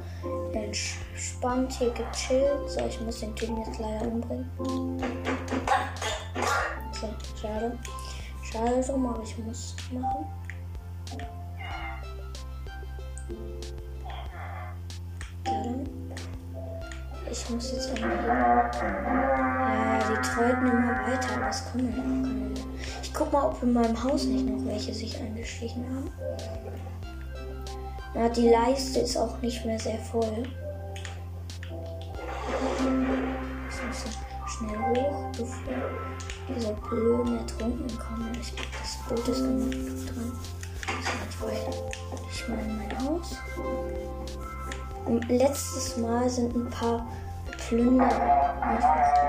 entspannt 0.51 1.71
hier 1.71 1.91
gechillt. 1.91 2.69
So, 2.69 2.81
ich 2.85 2.99
muss 2.99 3.21
den 3.21 3.33
Typen 3.33 3.57
jetzt 3.59 3.79
leider 3.79 4.05
umbringen. 4.11 4.49
So, 6.99 7.07
schade. 7.41 7.79
Schade 8.43 8.81
drum, 8.81 9.05
aber 9.05 9.23
ich 9.23 9.37
muss 9.37 9.73
machen. 9.93 10.25
Ich 17.33 17.49
muss 17.49 17.71
jetzt 17.71 17.89
einmal 17.95 18.15
Ja, 18.27 18.69
die 20.07 20.21
tröten 20.21 20.67
immer 20.67 20.91
weiter, 21.07 21.35
aber 21.37 21.49
es 21.49 21.65
kommen 21.65 21.91
ja 21.91 22.03
noch 22.03 22.21
keine. 22.29 22.53
Ich 23.01 23.11
guck 23.11 23.33
mal, 23.33 23.47
ob 23.47 23.63
in 23.63 23.73
meinem 23.73 24.03
Haus 24.03 24.25
nicht 24.25 24.45
noch 24.45 24.63
welche 24.67 24.93
sich 24.93 25.19
eingeschlichen 25.19 25.83
haben. 25.83 26.11
Na, 28.13 28.29
die 28.29 28.49
Leiste 28.49 28.99
ist 28.99 29.17
auch 29.17 29.41
nicht 29.41 29.65
mehr 29.65 29.79
sehr 29.79 29.97
voll. 29.97 30.43
Ich 33.67 33.83
muss 33.87 34.05
schnell 34.45 34.77
hoch, 34.77 35.31
bevor 35.31 35.73
diese 36.55 36.73
blöden 36.87 37.39
Ertrunkenen 37.39 37.97
kommen. 37.97 38.31
Ich 38.39 38.55
glaube, 38.55 38.69
das 38.79 38.97
Boot 39.09 39.27
ist 39.27 39.41
genug 39.41 39.71
dran. 39.71 40.39
So, 41.39 41.47
ich 42.31 42.47
mal 42.47 42.59
in 42.59 42.77
mein 42.77 43.03
Haus. 43.03 43.37
Und 45.05 45.27
letztes 45.29 45.97
Mal 45.97 46.29
sind 46.29 46.55
ein 46.55 46.69
paar 46.69 47.05
Einfach 47.71 49.23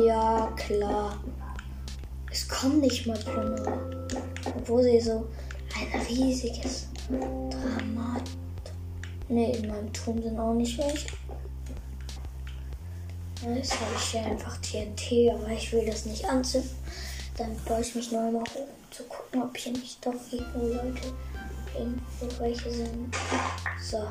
ja, 0.00 0.50
klar. 0.56 1.18
Es 2.30 2.48
kommen 2.48 2.80
nicht 2.80 3.06
mal 3.06 3.18
Plünderer. 3.18 3.78
Obwohl 4.56 4.82
sie 4.82 5.00
so 5.00 5.28
ein 5.76 6.00
riesiges 6.08 6.88
Dramat. 7.08 8.22
Ne, 9.28 9.54
in 9.56 9.68
meinem 9.68 9.92
Turm 9.92 10.22
sind 10.22 10.38
auch 10.38 10.54
nicht 10.54 10.78
welche. 10.78 11.08
Jetzt 13.54 13.74
habe 13.74 13.90
ich 13.96 14.02
hier 14.04 14.24
einfach 14.24 14.56
TNT, 14.58 15.34
aber 15.34 15.48
ich 15.48 15.72
will 15.72 15.84
das 15.84 16.06
nicht 16.06 16.24
anzünden. 16.24 16.70
Dann 17.36 17.54
baue 17.66 17.80
ich 17.80 17.94
mich 17.94 18.14
einmal 18.16 18.42
hoch, 18.42 18.56
um 18.56 18.90
zu 18.90 19.02
gucken, 19.04 19.42
ob 19.42 19.56
hier 19.56 19.72
nicht 19.72 20.04
doch 20.04 20.14
irgendwo 20.30 20.66
Leute 20.66 21.12
irgendwo 21.74 22.40
welche 22.40 22.70
sind. 22.70 23.14
So, 23.80 24.06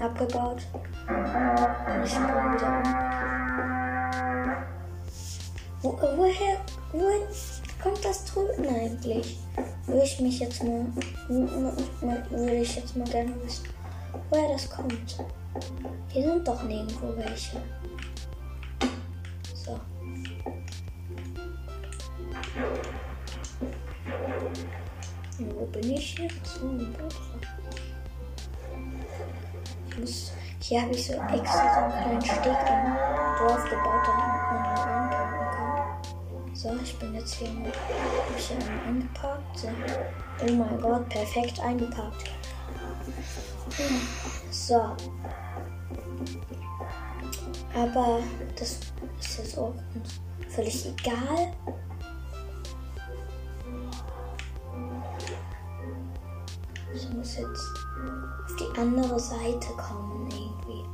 abgebaut. 0.00 0.62
Und 1.08 2.04
ich 2.04 2.10
springe 2.10 2.54
wieder 2.54 2.78
um. 2.78 3.06
Wo, 5.82 5.92
woher, 6.16 6.58
woher 6.92 7.28
kommt 7.82 8.04
das 8.04 8.24
Tröten 8.24 8.66
eigentlich? 8.66 9.38
Würde 9.86 10.02
ich 10.02 10.20
mich 10.20 10.40
jetzt 10.40 10.64
mal, 10.64 10.86
würde 11.28 12.56
ich 12.56 12.76
jetzt 12.76 12.96
mal 12.96 13.08
gerne 13.08 13.32
wissen, 13.44 13.68
woher 14.30 14.52
das 14.52 14.68
kommt. 14.68 15.24
Hier 16.08 16.22
sind 16.22 16.46
doch 16.48 16.62
nirgendwo 16.64 17.16
welche. 17.16 17.58
So. 19.54 19.78
Und 25.38 25.56
wo 25.56 25.66
bin 25.66 25.92
ich 25.92 26.18
jetzt? 26.18 26.60
Oh, 26.62 27.55
muss, 29.98 30.32
hier 30.60 30.82
habe 30.82 30.92
ich 30.92 31.06
so 31.06 31.12
extra 31.14 31.74
so 31.74 31.80
einen 31.80 31.92
kleinen 31.92 32.22
Steg 32.22 32.70
am 32.70 32.96
Dorf 33.38 33.64
gebaut, 33.64 34.06
damit 34.06 34.42
man 34.50 34.64
hier 34.64 34.84
reinkommt. 34.84 36.56
So, 36.56 36.74
ich 36.82 36.98
bin 36.98 37.14
jetzt 37.14 37.34
hier, 37.34 37.48
ich 38.36 38.46
hier 38.46 38.58
eingeparkt. 38.86 39.58
So. 39.58 39.68
Oh 39.68 40.52
mein 40.52 40.80
Gott, 40.80 41.08
perfekt 41.08 41.60
eingeparkt. 41.60 42.30
So. 44.50 44.96
Aber 47.74 48.20
das 48.58 48.80
ist 49.20 49.38
jetzt 49.38 49.58
auch 49.58 49.74
völlig 50.48 50.86
egal. 50.86 51.52
Ich 56.94 57.10
muss 57.10 57.36
jetzt 57.36 57.85
auf 58.44 58.56
die 58.56 58.78
andere 58.78 59.18
Seite 59.18 59.68
kommen 59.76 60.28
irgendwie. 60.30 60.84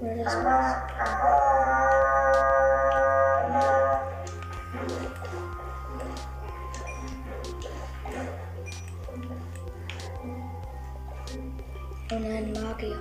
Oder 0.00 0.24
das 0.24 0.44
war's. 0.44 0.76
Und 12.08 12.24
ein 12.24 12.52
Magier. 12.52 13.00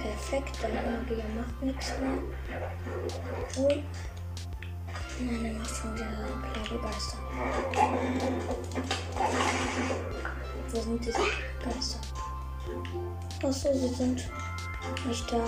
Perfekt, 0.00 0.62
der 0.62 0.70
Magier 0.70 1.24
macht 1.36 1.62
nichts 1.62 1.92
mehr. 1.98 2.18
Und 3.64 3.84
Nein, 5.20 5.44
er 5.44 5.52
macht 5.54 5.76
schon 5.76 5.94
wieder 5.94 6.06
Plagegeister. 6.52 7.18
Wo 10.70 10.80
sind 10.80 11.04
diese 11.04 11.18
Geister? 11.62 11.98
Achso, 13.44 13.72
sie 13.72 13.94
sind 13.94 14.30
nicht 15.06 15.32
da. 15.32 15.44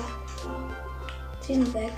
Sie 1.40 1.54
sind 1.54 1.74
weg. 1.74 1.92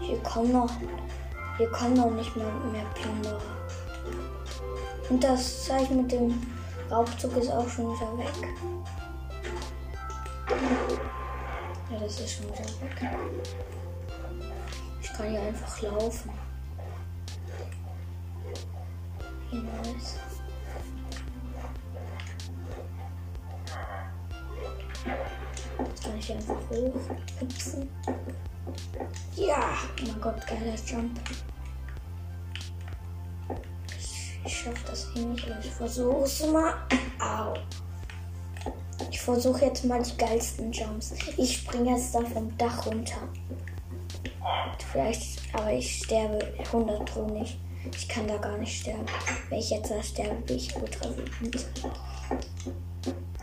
Hier 0.00 0.18
kommen 0.22 0.52
noch, 0.52 0.70
hier 1.56 1.70
kommen 1.70 1.94
noch 1.94 2.10
nicht 2.10 2.36
mehr, 2.36 2.46
mehr 2.72 2.84
Plünderer. 2.94 3.40
Und 5.08 5.22
das 5.22 5.64
Zeichen 5.64 6.02
mit 6.02 6.12
dem 6.12 6.40
Raubzug 6.90 7.36
ist 7.36 7.50
auch 7.50 7.68
schon 7.68 7.92
wieder 7.94 8.18
weg. 8.18 8.48
Ja, 11.90 12.00
das 12.00 12.20
ist 12.20 12.32
schon 12.32 12.46
wieder 12.46 12.58
weg. 12.58 13.10
Ich 15.00 15.12
kann 15.12 15.30
hier 15.30 15.40
einfach 15.40 15.82
laufen. 15.82 16.30
Nice. 19.52 20.18
Jetzt 25.78 26.02
kann 26.02 26.18
ich 26.18 26.26
hier 26.26 26.36
einfach 26.36 26.56
hochhüpfen. 26.70 27.88
Ja, 29.36 29.78
oh 30.02 30.06
mein 30.08 30.20
Gott, 30.20 30.46
geiler 30.46 30.74
Jump. 30.84 31.20
Ich 34.44 34.58
schaffe 34.58 34.86
das 34.86 35.08
eh 35.14 35.20
nicht, 35.20 35.48
aber 35.48 35.60
ich 35.60 35.70
versuche 35.70 36.24
es 36.24 36.46
mal. 36.46 36.74
Au. 37.20 37.54
Versuche 39.26 39.64
jetzt 39.64 39.84
mal 39.84 40.00
die 40.00 40.16
geilsten 40.16 40.70
Jumps. 40.70 41.12
Ich 41.36 41.56
springe 41.56 41.96
jetzt 41.96 42.14
da 42.14 42.20
vom 42.20 42.56
Dach 42.56 42.86
runter. 42.86 43.18
Vielleicht, 44.92 45.40
aber 45.52 45.72
ich 45.72 46.04
sterbe 46.04 46.38
100 46.58 47.04
Pro 47.06 47.26
nicht. 47.26 47.58
Ich 47.92 48.08
kann 48.08 48.28
da 48.28 48.36
gar 48.36 48.56
nicht 48.56 48.82
sterben. 48.82 49.04
Wenn 49.48 49.58
ich 49.58 49.70
jetzt 49.70 49.90
da 49.90 50.00
sterbe, 50.00 50.36
bin 50.42 50.56
ich 50.58 50.76
ultra 50.76 51.08
wütend. 51.16 51.66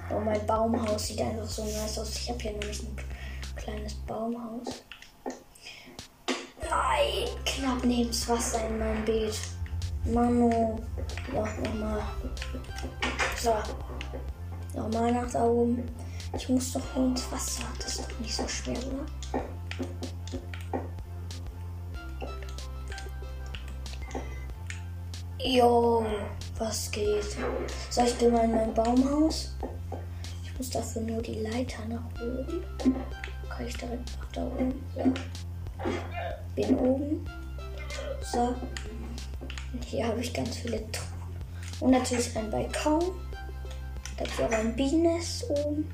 Oh, 0.09 0.21
mein 0.21 0.45
Baumhaus 0.45 1.07
sieht 1.07 1.19
einfach 1.19 1.49
so 1.49 1.65
nice 1.65 1.99
aus. 1.99 2.15
Ich 2.15 2.29
habe 2.29 2.39
hier 2.39 2.51
nämlich 2.51 2.81
ein 2.81 2.95
kleines 3.57 3.93
Baumhaus. 4.07 4.85
Nein, 6.61 7.27
knapp 7.43 7.83
neben 7.83 8.07
das 8.07 8.29
Wasser 8.29 8.65
in 8.69 8.79
meinem 8.79 9.03
Beet. 9.03 9.35
Manu. 10.05 10.79
Ja, 11.33 11.43
nochmal. 11.61 12.03
So. 13.37 13.53
Nochmal 14.73 15.11
nach 15.11 15.31
da 15.31 15.45
oben. 15.45 15.83
Ich 16.35 16.49
muss 16.49 16.73
doch 16.73 16.95
nur 16.95 17.07
ins 17.07 17.31
Wasser. 17.31 17.63
Das 17.77 17.99
ist 17.99 18.01
doch 18.01 18.19
nicht 18.19 18.35
so 18.35 18.47
schwer, 18.47 18.77
oder? 18.77 19.05
Jo, 25.45 26.05
was 26.57 26.89
geht? 26.89 27.37
Soll 27.89 28.05
ich 28.05 28.31
mal 28.31 28.45
in 28.45 28.55
mein 28.55 28.73
Baumhaus? 28.73 29.53
Ich 30.43 30.57
muss 30.57 30.69
dafür 30.69 31.01
nur 31.01 31.21
die 31.21 31.41
Leiter 31.41 31.85
nach 31.87 32.05
oben. 32.21 32.63
Kann 33.49 33.67
ich 33.67 33.77
direkt 33.77 34.17
nach 34.17 34.31
da 34.31 34.45
oben? 34.45 34.81
Ja. 34.95 35.05
Bin 36.55 36.75
oben. 36.77 37.27
So. 38.21 38.55
Hier 39.85 40.07
habe 40.07 40.21
ich 40.21 40.33
ganz 40.33 40.57
viele 40.57 40.79
Truhen. 40.91 41.07
Und 41.81 41.91
natürlich 41.91 42.35
ein 42.37 42.49
Balkon. 42.49 43.03
Da 44.17 44.25
ist 44.25 44.41
auch 44.41 44.51
ein 44.51 44.75
Bienennest 44.75 45.49
oben. 45.49 45.89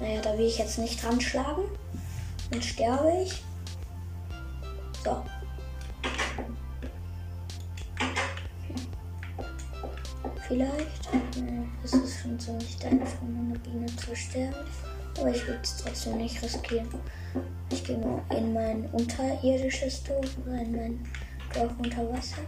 Naja, 0.00 0.20
da 0.20 0.36
will 0.36 0.46
ich 0.46 0.58
jetzt 0.58 0.78
nicht 0.78 1.02
dran 1.02 1.20
schlagen. 1.20 1.62
Dann 2.50 2.62
sterbe 2.62 3.12
ich. 3.22 3.42
So. 5.04 5.22
Vielleicht. 10.48 11.08
Es 11.82 11.92
ist 11.92 12.20
schon 12.20 12.38
ziemlich 12.38 12.84
einfach, 12.84 13.22
eine 13.22 13.58
Biene 13.58 13.86
zu 13.96 14.16
sterben. 14.16 14.54
Aber 15.18 15.30
ich 15.30 15.46
würde 15.46 15.60
es 15.62 15.76
trotzdem 15.76 16.16
nicht 16.18 16.42
riskieren. 16.42 16.88
Ich 17.70 17.84
gehe 17.84 17.98
nur 17.98 18.22
in 18.30 18.52
mein 18.52 18.86
unterirdisches 18.90 20.02
Dorf 20.02 20.36
oder 20.44 20.60
in 20.60 20.76
mein 20.76 21.08
Dorf 21.52 21.72
unter 21.78 22.10
Wasser. 22.12 22.38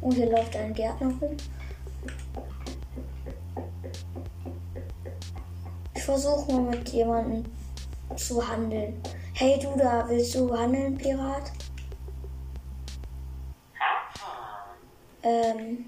Und 0.00 0.14
hier 0.14 0.30
läuft 0.30 0.54
ein 0.56 0.74
Gärtner 0.74 1.08
rum. 1.20 1.36
Ich 6.06 6.12
versuche 6.12 6.52
mal 6.52 6.70
mit 6.76 6.88
jemandem 6.90 7.44
zu 8.14 8.40
handeln. 8.46 9.02
Hey 9.34 9.58
du 9.58 9.76
da, 9.76 10.08
willst 10.08 10.36
du 10.36 10.56
handeln, 10.56 10.96
Pirat? 10.96 11.50
Ähm. 15.24 15.86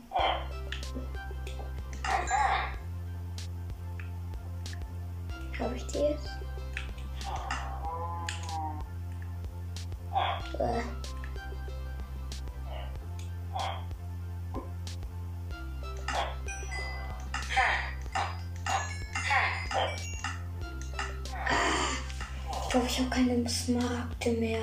Smaragde 23.68 24.30
mehr. 24.40 24.62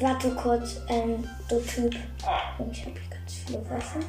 Warte 0.00 0.34
kurz, 0.34 0.80
ähm, 0.88 1.28
du 1.46 1.60
Typ. 1.60 1.94
Ich 2.72 2.80
habe 2.86 2.98
hier 2.98 3.10
ganz 3.10 3.34
viele 3.46 3.70
Waffen. 3.70 4.02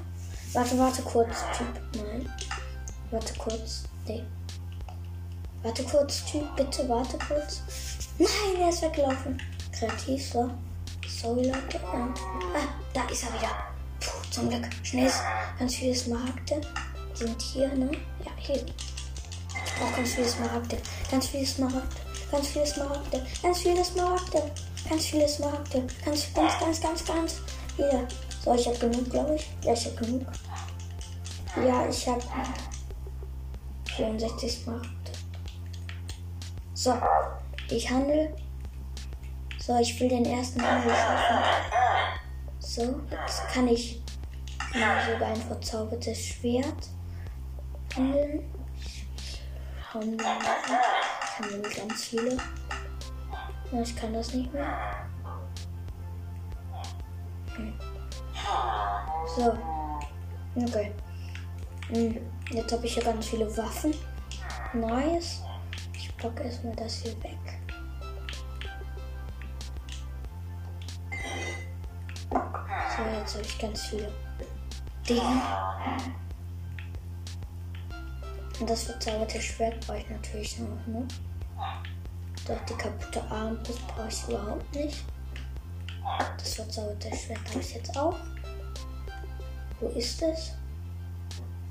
Warte, 0.53 0.79
warte 0.79 1.01
kurz, 1.01 1.43
Typ. 1.57 2.01
Nein. 2.01 2.29
Warte 3.11 3.33
kurz. 3.33 3.83
Nee. 4.07 4.23
Warte 5.63 5.83
kurz, 5.83 6.23
Typ. 6.23 6.43
Bitte 6.55 6.87
warte 6.87 7.17
kurz. 7.17 7.61
Nein, 8.17 8.61
er 8.61 8.69
ist 8.69 8.83
weggelaufen. 8.83 9.37
Kreativ, 9.77 10.31
so. 10.31 10.49
Sorry, 11.05 11.47
Leute. 11.47 11.81
Ah, 11.83 12.07
da 12.93 13.03
ist 13.09 13.23
er 13.23 13.33
wieder. 13.33 13.51
Puh, 13.99 14.31
zum 14.31 14.49
Glück. 14.49 14.69
Schnell. 14.83 15.11
Ganz 15.59 15.75
viele 15.75 15.93
Smaragde. 15.93 16.61
Sind 17.13 17.41
hier, 17.41 17.67
ne? 17.75 17.91
Ja, 18.23 18.31
hier. 18.37 18.55
Ich 18.55 19.73
brauche 19.77 19.97
ganz 19.97 20.13
viele 20.13 20.27
Smaragde. 20.27 20.77
Ganz 21.11 21.27
viele 21.27 21.45
Smaragde. 21.45 22.04
Ganz 22.35 22.49
viele 22.49 22.65
Smaragde. 22.65 23.25
Ganz 23.41 23.59
viele 23.59 23.85
Smaragde. 23.85 24.51
Ganz 24.89 25.05
viele 25.05 25.25
Smaragde. 25.25 25.87
Ganz, 26.03 26.33
ganz, 26.33 26.59
ganz, 26.59 26.81
ganz, 26.81 27.05
ganz. 27.05 27.41
Hier. 27.77 28.05
So, 28.43 28.53
ich 28.53 28.67
habe 28.67 28.77
genug, 28.77 29.09
glaube 29.09 29.35
ich. 29.35 29.49
Ja, 29.63 29.71
ich 29.71 29.85
habe 29.85 29.95
genug. 29.95 30.27
Ja, 31.65 31.87
ich 31.87 32.05
habe 32.09 32.21
64 33.95 34.51
Smaragde. 34.51 35.11
So, 36.73 36.93
ich 37.69 37.89
handle. 37.89 38.35
So, 39.57 39.79
ich 39.79 39.97
will 39.97 40.09
den 40.09 40.25
ersten 40.25 40.61
Handel 40.61 40.91
schaffen. 40.91 41.37
So, 42.59 42.81
jetzt 43.11 43.47
kann 43.47 43.69
ich 43.69 44.01
sogar 44.73 45.29
ein 45.29 45.41
verzaubertes 45.41 46.19
Schwert 46.19 46.89
handeln. 47.95 48.43
Ich 49.95 50.01
handle. 50.01 50.17
Ich 50.19 51.39
handle 51.39 51.69
ganz 51.87 52.03
viele. 52.03 52.37
Ja, 53.71 53.81
ich 53.81 53.95
kann 53.95 54.13
das 54.13 54.33
nicht 54.33 54.51
mehr. 54.51 54.67
So. 59.37 59.57
Okay. 60.55 60.91
Hm. 61.87 62.17
Jetzt 62.51 62.73
habe 62.73 62.85
ich 62.85 62.93
hier 62.93 63.03
ganz 63.03 63.27
viele 63.27 63.57
Waffen. 63.57 63.95
Nice. 64.73 65.43
Ich 65.93 66.15
packe 66.17 66.43
erstmal 66.43 66.75
das 66.75 66.95
hier 66.95 67.23
weg. 67.23 67.39
So, 72.29 73.03
jetzt 73.17 73.33
habe 73.35 73.45
ich 73.45 73.59
ganz 73.59 73.81
viele 73.83 74.11
Dinge. 75.07 75.41
Und 78.59 78.69
das 78.69 78.83
verzauberte 78.83 79.41
Schwert 79.41 79.85
brauche 79.85 79.97
ich 79.97 80.09
natürlich 80.09 80.59
noch, 80.59 80.87
ne? 80.87 81.05
Doch 82.47 82.65
die 82.69 82.73
kaputte 82.73 83.21
Armbrust 83.29 83.85
brauche 83.87 84.07
ich 84.07 84.27
überhaupt 84.27 84.75
nicht. 84.75 85.03
Das 86.37 86.53
verzauberte 86.55 87.13
Schwert 87.15 87.39
habe 87.49 87.59
ich 87.59 87.73
jetzt 87.73 87.97
auch. 87.97 88.17
Wo 89.79 89.87
ist 89.89 90.21
es? 90.21 90.53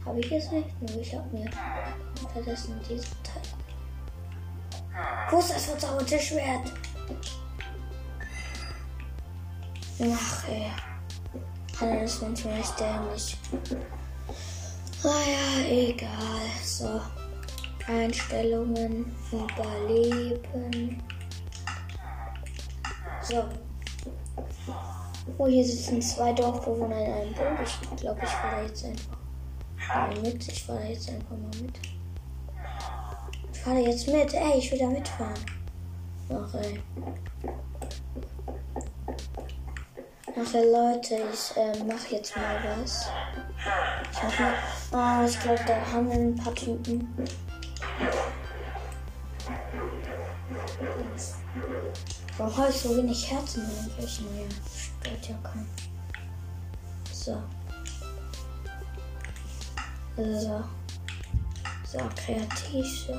Habe 0.05 0.21
ich 0.21 0.33
es 0.33 0.51
nicht? 0.51 0.83
Nur 0.83 1.01
ich 1.01 1.15
habe 1.15 1.37
mir 1.37 1.51
vergessen 2.33 2.79
diesen 2.89 3.17
Teil. 3.23 3.43
Wo 5.31 5.39
ist 5.39 5.51
das 5.51 5.67
verzauberte 5.67 6.19
Schwert? 6.19 6.73
Ach 10.01 10.49
ey. 10.49 12.05
Ist 12.05 12.23
manchmal 12.23 12.63
dämlich. 12.79 13.37
Naja, 15.05 15.69
egal. 15.69 16.49
So. 16.65 16.99
Einstellungen, 17.87 19.15
überleben. 19.31 21.03
So. 23.21 23.45
Oh, 25.37 25.47
hier 25.47 25.63
sitzen 25.63 26.01
zwei 26.01 26.33
Dorfbewohner 26.33 27.05
in 27.05 27.13
einem 27.13 27.35
Boot. 27.35 27.69
Ich 27.93 27.97
glaube, 28.01 28.21
ich 28.23 28.31
fahre 28.31 28.63
jetzt 28.65 28.85
einfach 28.87 29.19
mal 29.89 30.21
mit. 30.23 30.49
Ich 30.49 30.65
fahre 30.65 30.85
jetzt 30.85 31.11
einfach 31.11 31.37
mal 31.37 31.63
mit. 31.63 31.79
Ich 33.53 33.61
fahre 33.61 33.81
jetzt 33.81 34.09
mit. 34.09 34.33
Ey, 34.33 34.59
ich 34.59 34.73
will 34.73 34.79
da 34.79 34.87
mitfahren. 34.87 35.45
Ach, 36.31 36.55
ey. 36.55 36.83
Ach, 40.37 40.53
Leute, 40.53 41.21
ich 41.33 41.57
äh, 41.57 41.85
mache 41.85 42.15
jetzt 42.17 42.35
mal 42.37 42.59
was. 42.79 43.07
Ich 44.11 44.23
mach 44.23 44.41
mal. 44.41 44.55
Ah, 44.97 45.25
ich 45.27 45.41
glaube, 45.41 45.59
da 45.67 45.75
haben 45.93 46.09
wir 46.09 46.15
ein 46.15 46.37
paar 46.37 46.55
Typen. 46.55 47.09
Warum 52.39 52.57
habe 52.57 52.71
ich 52.71 52.77
so 52.77 52.97
wenig 52.97 53.29
Herzen 53.29 53.63
eigentlich? 53.63 54.21
Naja, 54.21 54.47
stört 55.01 55.29
ja 55.31 55.37
keinen. 55.43 55.69
So. 57.13 57.43
So. 60.17 60.65
So, 61.85 61.99
kreativ, 62.15 62.87
so. 63.09 63.15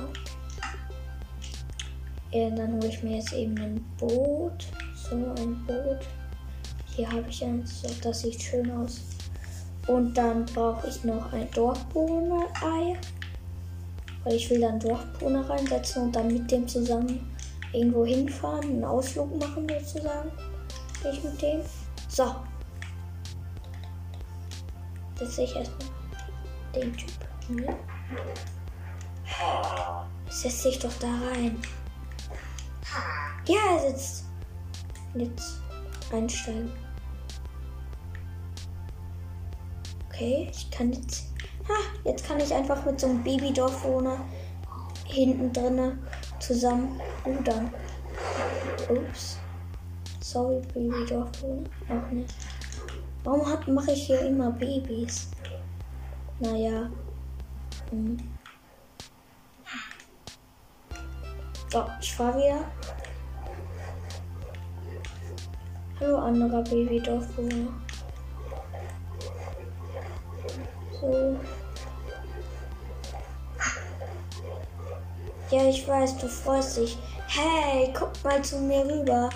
Ja, 2.30 2.48
dann 2.56 2.72
hole 2.72 2.88
ich 2.88 3.02
mir 3.02 3.18
jetzt 3.18 3.34
eben 3.34 3.58
ein 3.58 3.84
Boot. 3.98 4.66
So, 4.94 5.14
ein 5.14 5.62
Boot. 5.66 6.06
Hier 6.86 7.06
habe 7.10 7.26
ich 7.28 7.44
eins, 7.44 7.82
so, 7.82 7.90
das 8.02 8.20
sieht 8.20 8.40
schön 8.40 8.70
aus. 8.70 9.15
Und 9.86 10.14
dann 10.14 10.44
brauche 10.46 10.88
ich 10.88 11.04
noch 11.04 11.32
ein 11.32 11.50
Dorfbewohner-Ei. 11.52 12.96
Weil 14.24 14.34
ich 14.34 14.50
will 14.50 14.60
dann 14.60 14.80
Dorfbewohner 14.80 15.48
reinsetzen 15.48 16.04
und 16.04 16.16
dann 16.16 16.26
mit 16.28 16.50
dem 16.50 16.66
zusammen 16.66 17.36
irgendwo 17.72 18.04
hinfahren, 18.04 18.64
einen 18.64 18.84
Ausflug 18.84 19.38
machen 19.38 19.66
sozusagen. 19.68 20.30
Ich 21.10 21.22
mit 21.22 21.40
dem. 21.40 21.60
So. 22.08 22.34
Setze 25.18 25.42
ich 25.42 25.54
erstmal 25.54 25.88
den 26.74 26.92
Typ. 26.96 27.10
Ne? 27.48 27.76
Setz 30.28 30.62
dich 30.62 30.78
doch 30.78 30.92
da 31.00 31.06
rein. 31.06 31.60
Ja, 33.46 33.58
er 33.76 33.90
sitzt. 33.90 34.24
Jetzt 35.14 35.60
einsteigen. 36.12 36.85
Okay, 40.16 40.48
ich 40.50 40.70
kann 40.70 40.94
jetzt. 40.94 41.26
Ha, 41.68 41.74
jetzt 42.04 42.26
kann 42.26 42.40
ich 42.40 42.54
einfach 42.54 42.86
mit 42.86 42.98
so 42.98 43.06
einem 43.06 43.22
Babydorfwohner 43.22 44.18
hinten 45.04 45.52
drinne 45.52 45.98
zusammen 46.38 46.98
rudern. 47.26 47.70
Ups. 48.88 49.36
Sorry, 50.20 50.62
Babydorfwohner. 50.72 51.68
Auch 51.90 52.10
nicht. 52.10 52.34
Warum 53.24 53.74
mache 53.74 53.92
ich 53.92 54.06
hier 54.06 54.22
immer 54.22 54.50
Babys? 54.52 55.28
Naja. 56.40 56.88
Hm. 57.90 58.16
So, 61.70 61.84
ich 62.00 62.14
fahre 62.14 62.38
wieder. 62.38 62.64
Hallo 66.00 66.16
anderer 66.16 66.62
Babydorfbewohner. 66.62 67.85
So. 71.00 71.36
Ja, 75.50 75.68
ich 75.68 75.86
weiß, 75.86 76.18
du 76.18 76.28
freust 76.28 76.78
dich. 76.78 76.98
Hey, 77.28 77.92
guck 77.96 78.12
mal 78.24 78.42
zu 78.42 78.58
mir 78.58 78.84
rüber. 78.84 79.30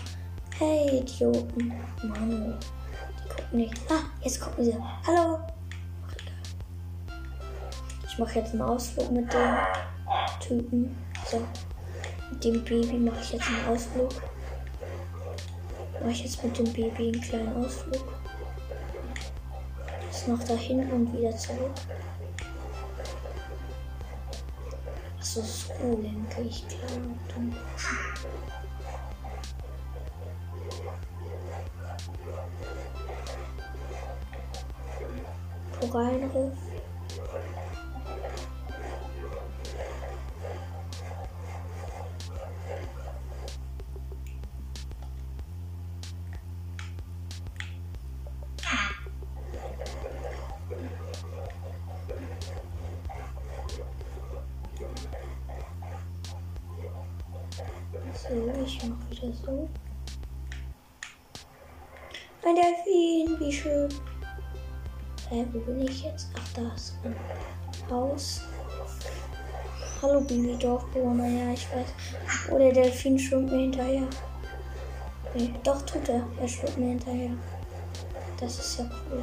Hey, 0.58 0.98
Idioten. 0.98 1.72
Mann, 2.02 2.58
die 2.58 3.28
gucken 3.28 3.58
nicht. 3.58 3.74
Ah, 3.88 4.02
jetzt 4.22 4.40
gucken 4.40 4.64
sie. 4.64 4.76
Hallo. 5.06 5.38
Ich 8.06 8.18
mache 8.18 8.40
jetzt 8.40 8.52
einen 8.52 8.62
Ausflug 8.62 9.10
mit 9.10 9.32
dem 9.32 9.56
Typen. 10.40 10.96
So. 11.30 11.42
Mit 12.30 12.44
dem 12.44 12.64
Baby 12.64 12.98
mache 12.98 13.20
ich 13.20 13.32
jetzt 13.34 13.48
einen 13.48 13.66
Ausflug. 13.68 14.10
Mache 16.00 16.10
ich 16.10 16.24
jetzt 16.24 16.42
mit 16.42 16.58
dem 16.58 16.72
Baby 16.72 17.12
einen 17.12 17.20
kleinen 17.20 17.64
Ausflug. 17.64 18.19
Ist 20.20 20.28
noch 20.28 20.44
dahin 20.44 20.80
und 20.92 21.10
wieder 21.16 21.34
zurück. 21.34 21.70
Achso, 25.18 25.42
School 25.42 25.96
denke 26.02 26.42
ich, 26.42 26.68
klar. 26.68 26.90
Dann 27.34 27.56
Korallenriff. 35.80 36.69
So, 58.30 58.36
ich 58.64 58.80
mach 58.84 59.10
wieder 59.10 59.32
so. 59.44 59.68
Ein 62.44 62.54
Delfin, 62.54 63.40
wie 63.40 63.52
schön. 63.52 63.88
Hä, 65.28 65.44
wo 65.52 65.58
bin 65.58 65.80
ich 65.80 66.04
jetzt? 66.04 66.28
Ach, 66.38 66.48
da 66.54 66.72
ist 66.72 66.94
ein 67.02 67.16
Haus. 67.90 68.42
Hallo, 70.00 70.20
Bibi 70.20 70.56
Dorfbewohner. 70.56 71.26
Ja, 71.26 71.52
ich 71.52 71.66
weiß. 71.72 71.88
Oh, 72.52 72.58
der 72.58 72.72
Delfin 72.72 73.18
schwimmt 73.18 73.50
mir 73.50 73.62
hinterher. 73.62 74.06
Nee, 75.34 75.52
doch, 75.64 75.82
tut 75.82 76.08
er. 76.08 76.22
Er 76.40 76.46
schwimmt 76.46 76.78
mir 76.78 76.90
hinterher. 76.90 77.32
Das 78.38 78.60
ist 78.60 78.78
ja 78.78 78.88
cool. 79.10 79.20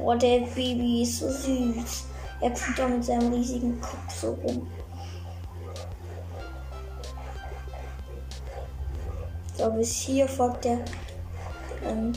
Oh, 0.00 0.14
der 0.14 0.42
Baby 0.54 1.02
ist 1.02 1.18
so 1.18 1.28
süß. 1.28 2.04
Er 2.42 2.54
tut 2.54 2.78
da 2.78 2.86
mit 2.86 3.04
seinem 3.04 3.32
riesigen 3.32 3.80
Kopf 3.80 4.14
so 4.14 4.34
rum. 4.34 4.68
Bis 9.70 9.94
hier 9.96 10.28
folgt 10.28 10.64
der 10.64 10.78
ähm, 11.84 12.12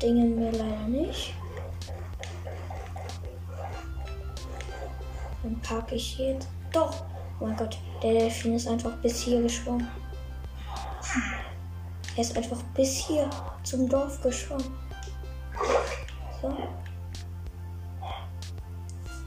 Dingen 0.00 0.38
mir 0.38 0.52
leider 0.52 0.88
nicht. 0.88 1.34
Dann 5.42 5.60
parke 5.60 5.94
ich 5.94 6.18
jetzt. 6.18 6.48
Doch! 6.72 7.04
Oh 7.40 7.46
mein 7.46 7.56
Gott, 7.56 7.78
der 8.02 8.12
Delfin 8.12 8.54
ist 8.54 8.68
einfach 8.68 8.96
bis 8.98 9.22
hier 9.22 9.42
geschwommen. 9.42 9.88
Er 12.14 12.20
ist 12.22 12.36
einfach 12.36 12.62
bis 12.74 13.06
hier 13.06 13.28
zum 13.62 13.88
Dorf 13.88 14.20
geschwommen. 14.20 14.70
So. 16.40 16.56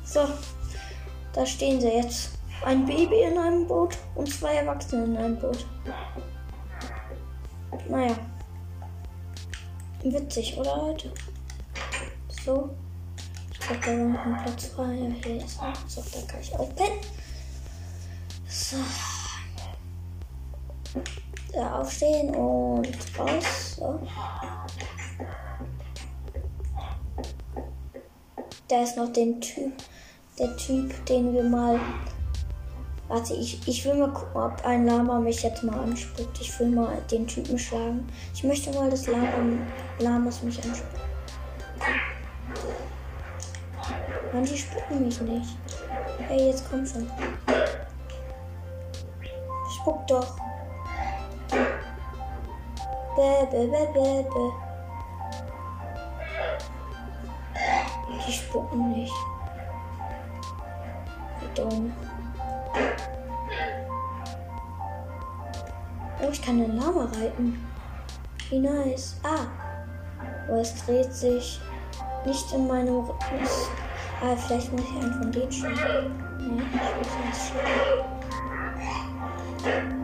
So. 0.03 0.27
Da 1.33 1.45
stehen 1.45 1.81
sie 1.81 1.89
jetzt. 1.89 2.31
Ein 2.63 2.85
Baby 2.85 3.21
in 3.21 3.37
einem 3.37 3.67
Boot 3.67 3.97
und 4.15 4.31
zwei 4.31 4.55
Erwachsene 4.55 5.03
in 5.03 5.17
einem 5.17 5.37
Boot. 5.37 5.65
Naja. 7.87 8.15
Witzig, 10.03 10.57
oder 10.57 10.77
Leute? 10.77 11.11
So. 12.43 12.69
Ich 13.51 13.59
glaube, 13.59 13.81
da 13.81 13.91
war 13.91 14.05
noch 14.05 14.25
ein 14.25 14.43
Platz 14.43 14.65
frei. 14.67 14.93
Ja, 14.93 15.09
hier 15.23 15.37
ist 15.43 15.59
er. 15.61 15.73
So, 15.87 16.01
da 16.01 16.27
kann 16.27 16.41
ich 16.41 16.53
auch 16.53 16.75
pennen. 16.75 16.99
So. 18.47 18.77
Da 21.53 21.79
aufstehen 21.79 22.35
und 22.35 22.87
raus. 23.17 23.75
So. 23.77 23.99
Da 28.67 28.83
ist 28.83 28.97
noch 28.97 29.11
den 29.13 29.39
Typ, 29.41 29.73
der 30.39 30.55
Typ, 30.57 31.05
den 31.05 31.33
wir 31.33 31.43
mal 31.43 31.79
Warte, 33.07 33.35
ich, 33.35 33.67
ich 33.67 33.85
will 33.85 33.93
mal 33.95 34.11
gucken, 34.11 34.41
ob 34.41 34.65
ein 34.65 34.85
Lama 34.85 35.19
mich 35.19 35.43
jetzt 35.43 35.63
mal 35.63 35.77
anspuckt. 35.79 36.41
Ich 36.41 36.59
will 36.59 36.69
mal 36.69 36.97
den 37.11 37.27
Typen 37.27 37.57
schlagen. 37.59 38.07
Ich 38.33 38.43
möchte 38.43 38.71
mal, 38.71 38.89
dass 38.89 39.05
Lama, 39.05 39.27
Lamas 39.99 40.41
mich 40.41 40.57
anspuckt. 40.63 41.01
Mann, 44.33 44.43
die 44.43 44.57
spucken 44.57 45.05
mich 45.05 45.21
nicht. 45.21 45.57
Hey, 46.17 46.47
jetzt 46.47 46.65
komm 46.69 46.85
schon. 46.85 47.09
Spuck 49.75 50.07
doch. 50.07 50.35
Bäh, 53.15 53.45
bäh, 53.51 53.67
bäh, 53.67 53.87
bäh, 53.93 54.23
bäh. 54.23 54.51
Die 58.27 58.31
spucken 58.33 58.91
nicht. 58.91 59.13
Wie. 61.55 62.04
Oh, 66.21 66.29
ich 66.31 66.41
kann 66.41 66.59
den 66.59 66.77
Lama 66.77 67.05
reiten. 67.05 67.65
Wie 68.49 68.59
nice. 68.59 69.19
Ah. 69.23 69.47
Aber 70.47 70.61
es 70.61 70.85
dreht 70.85 71.13
sich 71.13 71.59
nicht 72.25 72.53
in 72.53 72.67
meinem 72.67 72.99
Rhythmus. 72.99 73.69
Ah, 74.21 74.35
vielleicht 74.35 74.71
muss 74.71 74.81
ich 74.81 75.03
einen 75.03 75.13
von 75.13 75.31
denen 75.31 75.51
schlagen. 75.51 76.23
Nee, 76.39 76.63
ich 76.73 76.97
muss 76.97 77.09
eins 77.25 77.51
schlagen. 79.63 79.94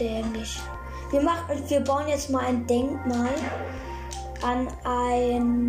Dämlich. 0.00 0.58
Wir, 1.10 1.20
machen, 1.22 1.62
wir 1.68 1.80
bauen 1.80 2.08
jetzt 2.08 2.30
mal 2.30 2.44
ein 2.46 2.66
Denkmal 2.66 3.34
an 4.42 4.68
ein. 4.84 5.66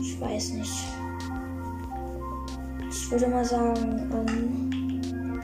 Ich 0.00 0.20
weiß 0.20 0.50
nicht. 0.52 0.84
Ich 2.88 3.10
würde 3.10 3.28
mal 3.28 3.44
sagen, 3.44 4.10
ähm, 4.12 5.42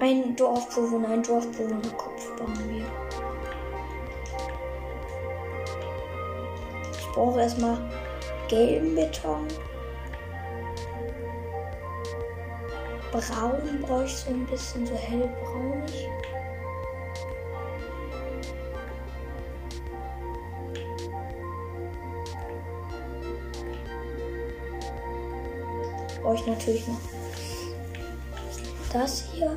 ein 0.00 0.36
Dorfbewohner, 0.36 1.08
ein 1.10 1.22
Dorfbewohnerkopf 1.22 2.36
bauen 2.36 2.58
wir. 2.68 2.84
Ich 6.92 7.06
brauche 7.14 7.40
erstmal 7.40 7.78
gelben 8.48 8.94
Beton. 8.94 9.46
Braun 13.18 13.82
brauche 13.82 14.04
ich 14.04 14.16
so 14.16 14.30
ein 14.30 14.46
bisschen, 14.46 14.86
so 14.86 14.94
hellbraunig. 14.94 16.08
Brauche 26.22 26.34
ich 26.34 26.46
natürlich 26.46 26.86
noch 26.86 27.00
das 28.92 29.24
hier. 29.32 29.56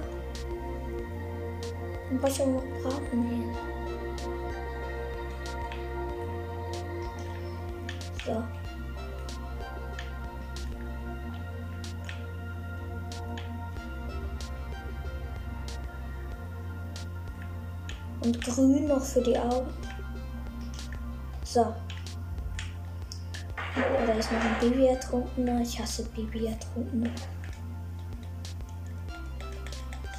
Und 2.10 2.19
brauche 2.19 2.32
ich 2.32 2.41
auch 2.41 2.47
noch 2.47 2.63
Braten 2.82 3.24
hier. 3.30 3.56
So. 8.26 8.61
Und 18.21 18.39
grün 18.41 18.88
noch 18.88 19.01
für 19.01 19.21
die 19.21 19.38
Augen. 19.38 19.67
So. 21.43 21.62
Oh, 23.75 24.05
da 24.05 24.13
ist 24.13 24.31
noch 24.31 24.39
ein 24.39 24.55
Baby 24.60 24.88
ertrunkener. 24.88 25.62
Ich 25.62 25.79
hasse 25.79 26.03
Baby 26.15 26.47
ertrunkene. 26.47 27.12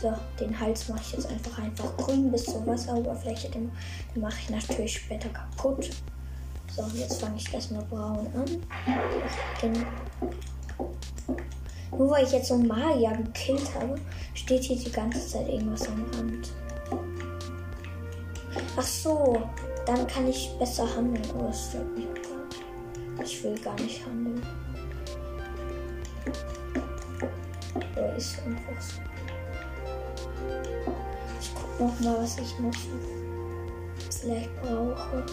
So, 0.01 0.13
den 0.41 0.59
Hals 0.59 0.89
mache 0.89 1.01
ich 1.01 1.13
jetzt 1.13 1.31
einfach 1.31 1.59
einfach 1.59 1.97
grün 1.97 2.33
bis 2.33 2.45
zur 2.45 2.67
Wasseroberfläche. 2.67 3.51
Den, 3.51 3.71
den 4.15 4.23
mache 4.23 4.35
ich 4.41 4.51
natürlich 4.51 4.95
später 4.95 5.29
kaputt. 5.29 5.91
So, 6.75 6.85
jetzt 6.95 7.21
fange 7.21 7.37
ich 7.37 7.55
erstmal 7.55 7.85
braun 7.85 8.27
an. 8.35 8.63
Den, 9.63 9.87
nur 11.97 12.11
weil 12.11 12.25
ich 12.25 12.33
jetzt 12.33 12.49
so 12.49 12.55
einen 12.55 12.67
Magier 12.67 13.13
gekillt 13.13 13.75
habe, 13.77 13.95
steht 14.35 14.65
hier 14.65 14.77
die 14.77 14.91
ganze 14.91 15.25
Zeit 15.25 15.49
irgendwas 15.49 15.87
am 15.87 16.05
Rand. 16.17 16.51
Ach 18.75 18.83
so, 18.83 19.43
dann 19.85 20.07
kann 20.07 20.29
ich 20.29 20.51
besser 20.59 20.87
handeln. 20.97 21.23
Oh, 21.39 21.47
das 21.47 21.69
stört 21.69 21.95
mich 21.97 22.07
gar 22.07 22.37
nicht. 22.47 23.23
Ich 23.23 23.45
will 23.45 23.59
gar 23.59 23.75
nicht 23.75 24.05
handeln. 24.07 24.43
Er 27.97 28.17
ist 28.17 28.33
so. 28.33 28.41
Ich 31.41 31.53
guck 31.55 31.81
noch 31.81 32.01
mal, 32.01 32.23
was 32.23 32.39
ich 32.39 32.59
noch 32.59 32.73
vielleicht 34.11 34.63
brauche. 34.63 35.25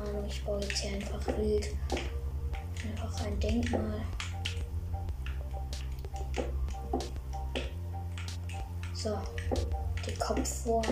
Ahnung, 0.00 0.24
ich 0.26 0.44
baue 0.44 0.60
jetzt 0.60 0.78
hier 0.78 0.96
einfach 0.96 1.26
wild. 1.38 1.68
Einfach 2.84 3.26
ein 3.26 3.38
Denkmal. 3.40 4.00
So, 8.94 9.18
die 10.06 10.14
Kopfform. 10.14 10.84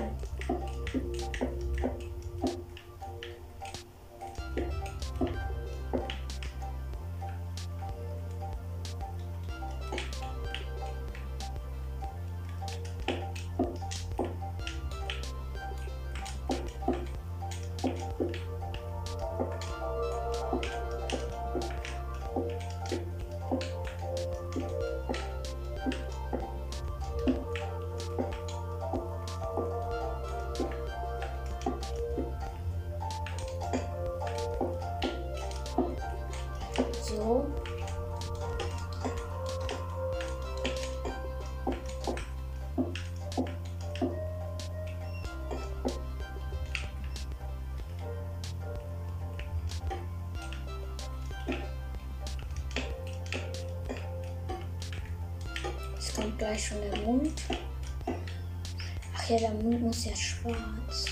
Ja, 59.37 59.51
der 59.51 59.62
Mund 59.62 59.83
muss 59.83 60.07
ja 60.07 60.16
schwarz. 60.16 61.05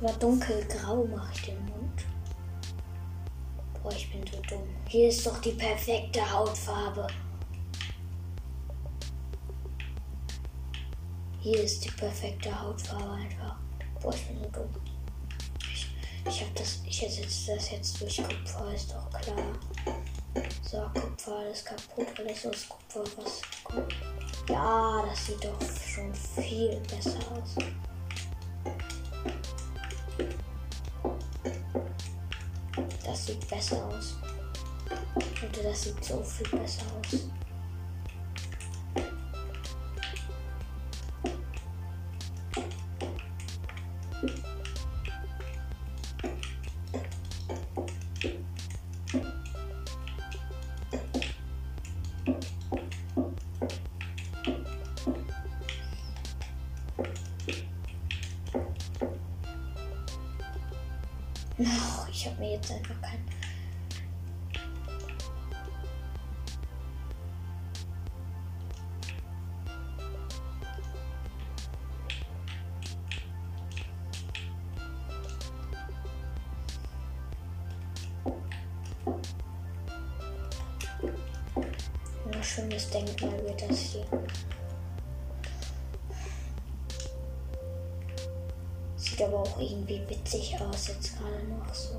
Aber 0.00 0.12
dunkelgrau 0.14 1.04
mache 1.04 1.30
ich 1.34 1.42
den 1.42 1.62
Mund. 1.66 2.06
Boah, 3.82 3.92
ich 3.92 4.10
bin 4.10 4.24
so 4.26 4.40
dumm. 4.48 4.66
Hier 4.88 5.10
ist 5.10 5.26
doch 5.26 5.38
die 5.42 5.52
perfekte 5.52 6.32
Hautfarbe. 6.32 7.06
Hier 11.40 11.62
ist 11.64 11.84
die 11.84 11.90
perfekte 11.90 12.62
Hautfarbe 12.62 13.10
einfach. 13.10 13.58
Boah, 14.00 14.14
ich 14.14 14.28
bin 14.28 14.38
so 14.38 14.48
dumm. 14.48 14.70
Ich, 15.70 15.94
ich 16.26 16.40
hab 16.40 16.54
das, 16.54 16.80
ich 16.86 17.02
ersetze 17.02 17.56
das 17.56 17.70
jetzt 17.72 18.00
durch 18.00 18.16
Kupfer, 18.22 18.74
ist 18.74 18.90
doch 18.90 19.10
klar. 19.20 19.52
So, 20.62 20.80
Kupfer, 20.98 21.40
alles 21.40 21.62
kaputt, 21.62 22.06
alles 22.18 22.46
aus 22.46 22.66
Kupfer, 22.66 23.04
was 23.18 23.42
gut. 23.64 23.94
Ja, 24.48 25.04
das 25.08 25.26
sieht 25.26 25.44
doch 25.44 25.60
schon 25.60 26.14
viel 26.14 26.80
besser 26.88 27.18
aus. 27.32 27.56
Das 33.04 33.26
sieht 33.26 33.48
besser 33.48 33.84
aus. 33.86 34.16
Und 35.42 35.64
das 35.64 35.82
sieht 35.82 36.04
so 36.04 36.22
viel 36.22 36.58
besser 36.58 36.84
aus. 37.00 37.26
jetzt 62.56 62.70
einfach 62.70 63.00
keinen. 63.02 63.26
Ein 82.32 82.42
schönes 82.42 82.90
Denkmal 82.90 83.44
wird 83.44 83.62
das 83.68 83.78
hier. 83.78 84.06
Sieht 88.96 89.22
aber 89.22 89.40
auch 89.40 89.60
irgendwie 89.60 90.00
witzig 90.08 90.56
aus, 90.60 90.88
jetzt 90.88 91.16
gerade 91.18 91.44
noch 91.44 91.74
so. 91.74 91.98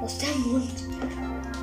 Aus 0.00 0.18
dem 0.18 0.52
Mund. 0.52 0.70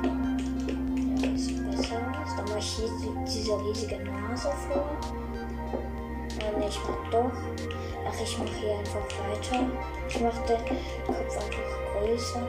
Ja, 0.02 1.28
das 1.28 1.44
sieht 1.46 1.70
besser 1.70 1.96
aus. 1.96 2.36
Dann 2.36 2.44
mach 2.48 2.58
ich 2.58 2.66
hier 2.66 2.90
diese 3.26 3.60
riesige 3.64 3.98
Nase 4.04 4.50
vor. 4.68 4.98
Nein, 6.38 6.68
ich 6.68 6.78
mach 6.86 7.10
doch. 7.10 7.32
Ach, 8.08 8.20
ich 8.22 8.38
mach 8.38 8.54
hier 8.60 8.78
einfach 8.78 9.06
weiter. 9.18 9.66
Ich 10.08 10.20
mach 10.20 10.38
den 10.46 10.58
Kopf 11.06 11.36
einfach 11.36 12.00
größer. 12.00 12.48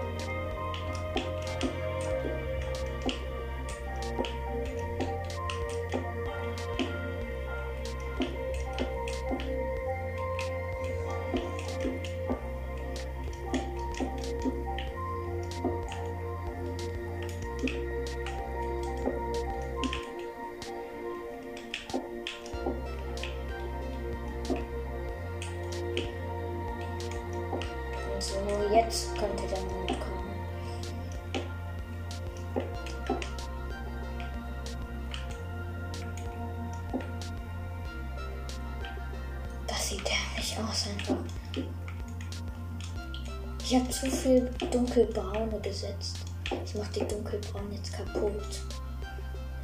Ich 46.78 46.84
mache 46.84 47.00
die 47.00 47.08
dunkelbraun 47.08 47.72
jetzt 47.72 47.92
kaputt. 47.92 48.62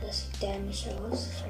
Das 0.02 0.22
sieht 0.22 0.42
dämlich 0.42 0.88
aus. 1.00 1.28
Ich 1.38 1.44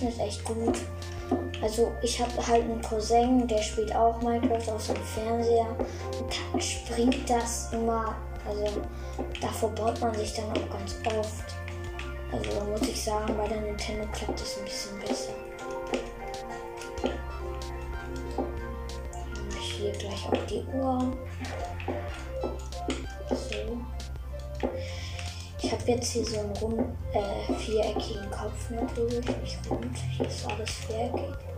Rechnet 0.00 0.18
echt 0.20 0.44
gut. 0.44 0.78
Also 1.62 1.92
ich 2.02 2.20
habe 2.20 2.46
halt 2.46 2.64
einen 2.64 2.80
Cousin, 2.80 3.46
der 3.46 3.62
spielt 3.62 3.94
auch 3.94 4.20
Minecraft 4.22 4.74
auf 4.74 4.82
seinem 4.82 5.02
Fernseher. 5.02 5.76
Da 6.52 6.60
springt 6.60 7.28
das 7.28 7.70
immer. 7.72 8.16
Also 8.48 8.80
davor 9.40 9.70
baut 9.70 10.00
man 10.00 10.14
sich 10.14 10.32
dann 10.34 10.50
auch 10.50 10.70
ganz 10.70 10.96
oft. 11.18 11.54
Also 12.32 12.50
da 12.58 12.64
muss 12.64 12.82
ich 12.82 13.04
sagen, 13.04 13.36
bei 13.36 13.46
der 13.46 13.60
Nintendo 13.60 14.06
klappt 14.12 14.40
das 14.40 14.58
ein 14.58 14.64
bisschen 14.64 14.98
besser. 15.00 15.32
Hier 19.60 19.92
gleich 19.92 20.26
auch 20.26 20.46
die 20.46 20.64
Uhr. 20.74 21.12
Ich 25.70 25.78
habe 25.78 25.92
jetzt 25.92 26.10
hier 26.10 26.24
so 26.24 26.40
einen 26.40 26.50
rund, 26.56 26.80
äh, 27.12 27.54
viereckigen 27.54 28.28
Kopf 28.28 28.70
natürlich, 28.70 29.24
nicht 29.40 29.58
rund. 29.70 29.96
Hier 30.16 30.26
ist 30.26 30.44
alles 30.50 30.68
viereckig. 30.68 31.49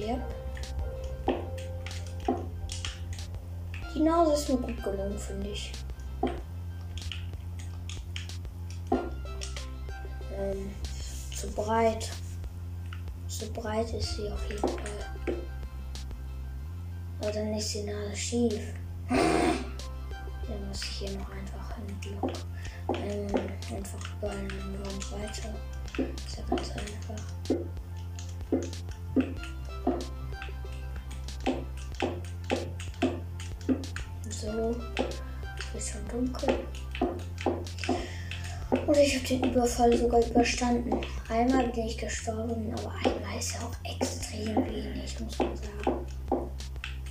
Yep. 0.00 0.20
Die 3.94 4.00
Nase 4.00 4.32
ist 4.32 4.48
mir 4.48 4.56
gut 4.56 4.82
gelungen, 4.82 5.18
finde 5.18 5.48
ich. 5.50 5.72
ähm, 10.40 10.70
zu 11.34 11.48
breit. 11.50 12.10
Zu 13.28 13.50
breit 13.52 13.92
ist 13.92 14.16
sie 14.16 14.30
auf 14.30 14.42
jeden 14.48 14.60
Fall. 14.60 15.36
Aber 17.20 17.32
dann 17.32 17.54
ist 17.54 17.74
die 17.74 17.82
Nase 17.82 18.16
schief. 18.16 18.74
Dann 19.08 20.66
muss 20.66 20.82
ich 20.82 20.90
hier 20.90 21.10
noch 21.12 21.30
einfach 21.30 21.76
einen 21.76 22.00
Block. 22.00 22.32
Ähm, 22.94 23.28
einfach 23.76 24.00
über 24.18 24.30
einen 24.30 24.50
Raum 24.50 25.20
weiter. 25.20 25.54
Ist 25.96 26.38
ja 26.38 26.44
ganz 26.48 26.70
einfach. 26.72 27.22
Den 39.30 39.44
Überfall 39.44 39.96
sogar 39.96 40.24
überstanden. 40.26 41.00
Einmal 41.28 41.68
bin 41.68 41.86
ich 41.86 41.96
gestorben, 41.96 42.72
aber 42.72 42.92
einmal 43.04 43.38
ist 43.38 43.54
ja 43.54 43.60
auch 43.60 43.90
extrem 43.90 44.56
wenig, 44.56 45.20
muss 45.20 45.38
man 45.38 45.56
sagen. 45.56 46.06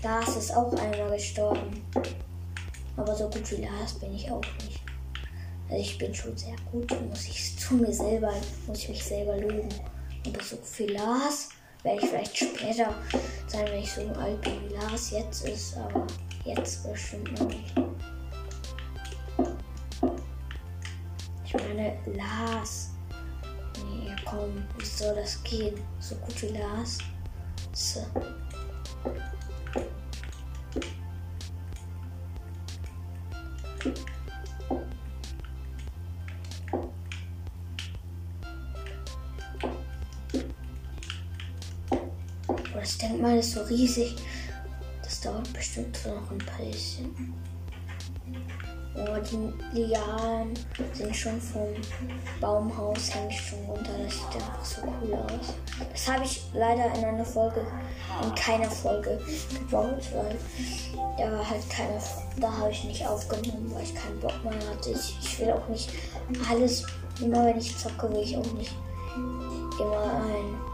Lars 0.03 0.35
ist 0.35 0.55
auch 0.55 0.71
einmal 0.73 1.11
gestorben. 1.11 1.83
Aber 2.97 3.15
so 3.15 3.29
gut 3.29 3.49
wie 3.51 3.63
Lars 3.63 3.93
bin 3.93 4.13
ich 4.13 4.29
auch 4.29 4.41
nicht. 4.65 4.81
Also 5.69 5.81
ich 5.81 5.97
bin 5.97 6.13
schon 6.13 6.35
sehr 6.35 6.55
gut, 6.71 6.89
muss 7.07 7.27
ich 7.27 7.57
zu 7.57 7.75
mir 7.75 7.93
selber, 7.93 8.33
muss 8.67 8.79
ich 8.79 8.89
mich 8.89 9.03
selber 9.03 9.37
loben. 9.37 9.69
Aber 10.25 10.43
so 10.43 10.57
viel 10.57 10.91
Lars 10.91 11.49
werde 11.83 12.01
ich 12.01 12.09
vielleicht 12.09 12.37
später 12.37 12.93
sein, 13.47 13.65
wenn 13.69 13.79
ich 13.79 13.91
so 13.91 14.01
alt 14.19 14.41
bin 14.41 14.53
wie 14.67 14.73
Lars 14.73 15.11
jetzt 15.11 15.47
ist, 15.47 15.77
aber 15.77 16.05
jetzt 16.43 16.89
bestimmt 16.89 17.39
noch 17.39 17.47
nicht. 17.47 17.88
Meine, 21.79 21.97
Lars. 22.17 22.89
Nee, 23.77 24.13
komm, 24.25 24.65
wie 24.77 24.85
soll 24.85 25.15
das 25.15 25.41
gehen? 25.43 25.79
So 25.99 26.15
gut 26.15 26.41
wie 26.41 26.47
Lars. 26.47 26.97
So. 27.71 28.05
das 42.73 42.97
Denkmal 42.97 43.37
ist 43.37 43.53
so 43.53 43.61
riesig. 43.63 44.15
Das 45.01 45.21
dauert 45.21 45.53
bestimmt 45.53 45.97
noch 46.05 46.29
ein 46.31 46.37
paar 46.39 46.65
bisschen. 46.65 47.33
Oh, 48.99 49.17
die 49.21 49.77
Lianen 49.79 50.53
sind 50.93 51.15
schon 51.15 51.39
vom 51.39 51.67
Baumhaus, 52.41 53.13
hängen 53.13 53.31
schon 53.31 53.59
runter. 53.65 53.91
Das 54.03 54.13
sieht 54.13 54.35
einfach 54.35 54.65
so 54.65 54.81
cool 55.01 55.13
aus. 55.13 55.53
Das 55.91 56.07
habe 56.07 56.25
ich 56.25 56.43
leider 56.53 56.85
in 56.95 57.05
einer 57.05 57.25
Folge, 57.25 57.65
in 58.23 58.35
keiner 58.35 58.69
Folge 58.69 59.19
gebaut, 59.53 60.03
weil 60.13 60.35
da 61.17 61.31
war 61.31 61.49
halt 61.49 61.69
keine, 61.69 61.99
da 62.39 62.51
habe 62.57 62.71
ich 62.71 62.83
nicht 62.83 63.05
aufgenommen, 63.07 63.71
weil 63.73 63.83
ich 63.83 63.95
keinen 63.95 64.19
Bock 64.19 64.43
mehr 64.43 64.69
hatte. 64.69 64.91
Ich, 64.91 65.17
ich 65.21 65.39
will 65.39 65.51
auch 65.51 65.67
nicht 65.69 65.89
alles, 66.49 66.85
immer 67.21 67.45
wenn 67.45 67.57
ich 67.57 67.77
zocke, 67.77 68.09
will 68.11 68.21
ich 68.21 68.37
auch 68.37 68.53
nicht 68.53 68.73
immer 69.79 70.23
ein 70.25 70.69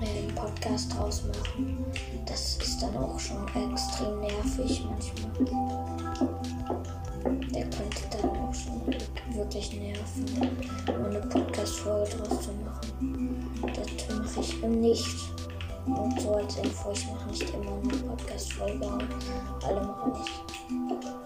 einen 0.00 0.34
Podcast 0.34 0.94
draus 0.94 1.24
machen. 1.24 1.84
Das 2.26 2.56
ist 2.56 2.80
dann 2.80 2.96
auch 2.96 3.18
schon 3.18 3.44
extrem 3.48 4.20
nervig 4.20 4.86
manchmal. 4.88 5.97
Der 6.20 7.64
könnte 7.70 8.02
dann 8.10 8.30
auch 8.30 8.54
schon 8.54 8.86
wirklich 9.36 9.72
nerven, 9.72 10.50
eine 10.86 11.20
Podcast-Folge 11.20 12.10
draus 12.16 12.42
zu 12.42 12.50
machen. 12.64 13.50
Das 13.62 14.16
mache 14.16 14.40
ich 14.40 14.62
nicht. 14.62 15.16
Und 15.86 16.20
so 16.20 16.34
als 16.34 16.56
Info, 16.56 16.92
ich 16.92 17.06
mache 17.06 17.28
nicht 17.30 17.54
immer 17.54 17.72
eine 17.82 18.02
Podcast-Folge. 18.02 18.88
Alle 19.64 19.80
machen 19.80 20.12
nicht. 20.12 21.17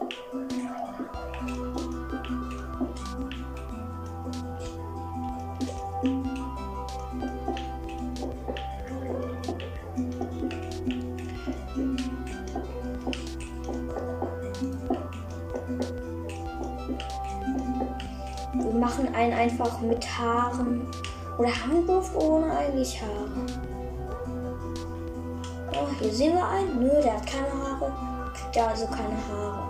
Einen 19.14 19.32
einfach 19.32 19.80
mit 19.80 20.06
Haaren. 20.18 20.86
Oder 21.38 21.48
Handwurf 21.48 22.14
ohne 22.14 22.56
eigentlich 22.56 23.00
Haare. 23.00 23.46
Oh, 25.72 25.88
hier 25.98 26.12
sehen 26.12 26.34
wir 26.34 26.46
einen. 26.46 26.80
Nö, 26.80 26.90
der 27.02 27.14
hat 27.14 27.26
keine 27.26 27.48
Haare. 27.48 27.92
Kriegt 28.34 28.56
ja 28.56 28.66
also 28.66 28.86
keine 28.86 29.16
Haare. 29.28 29.68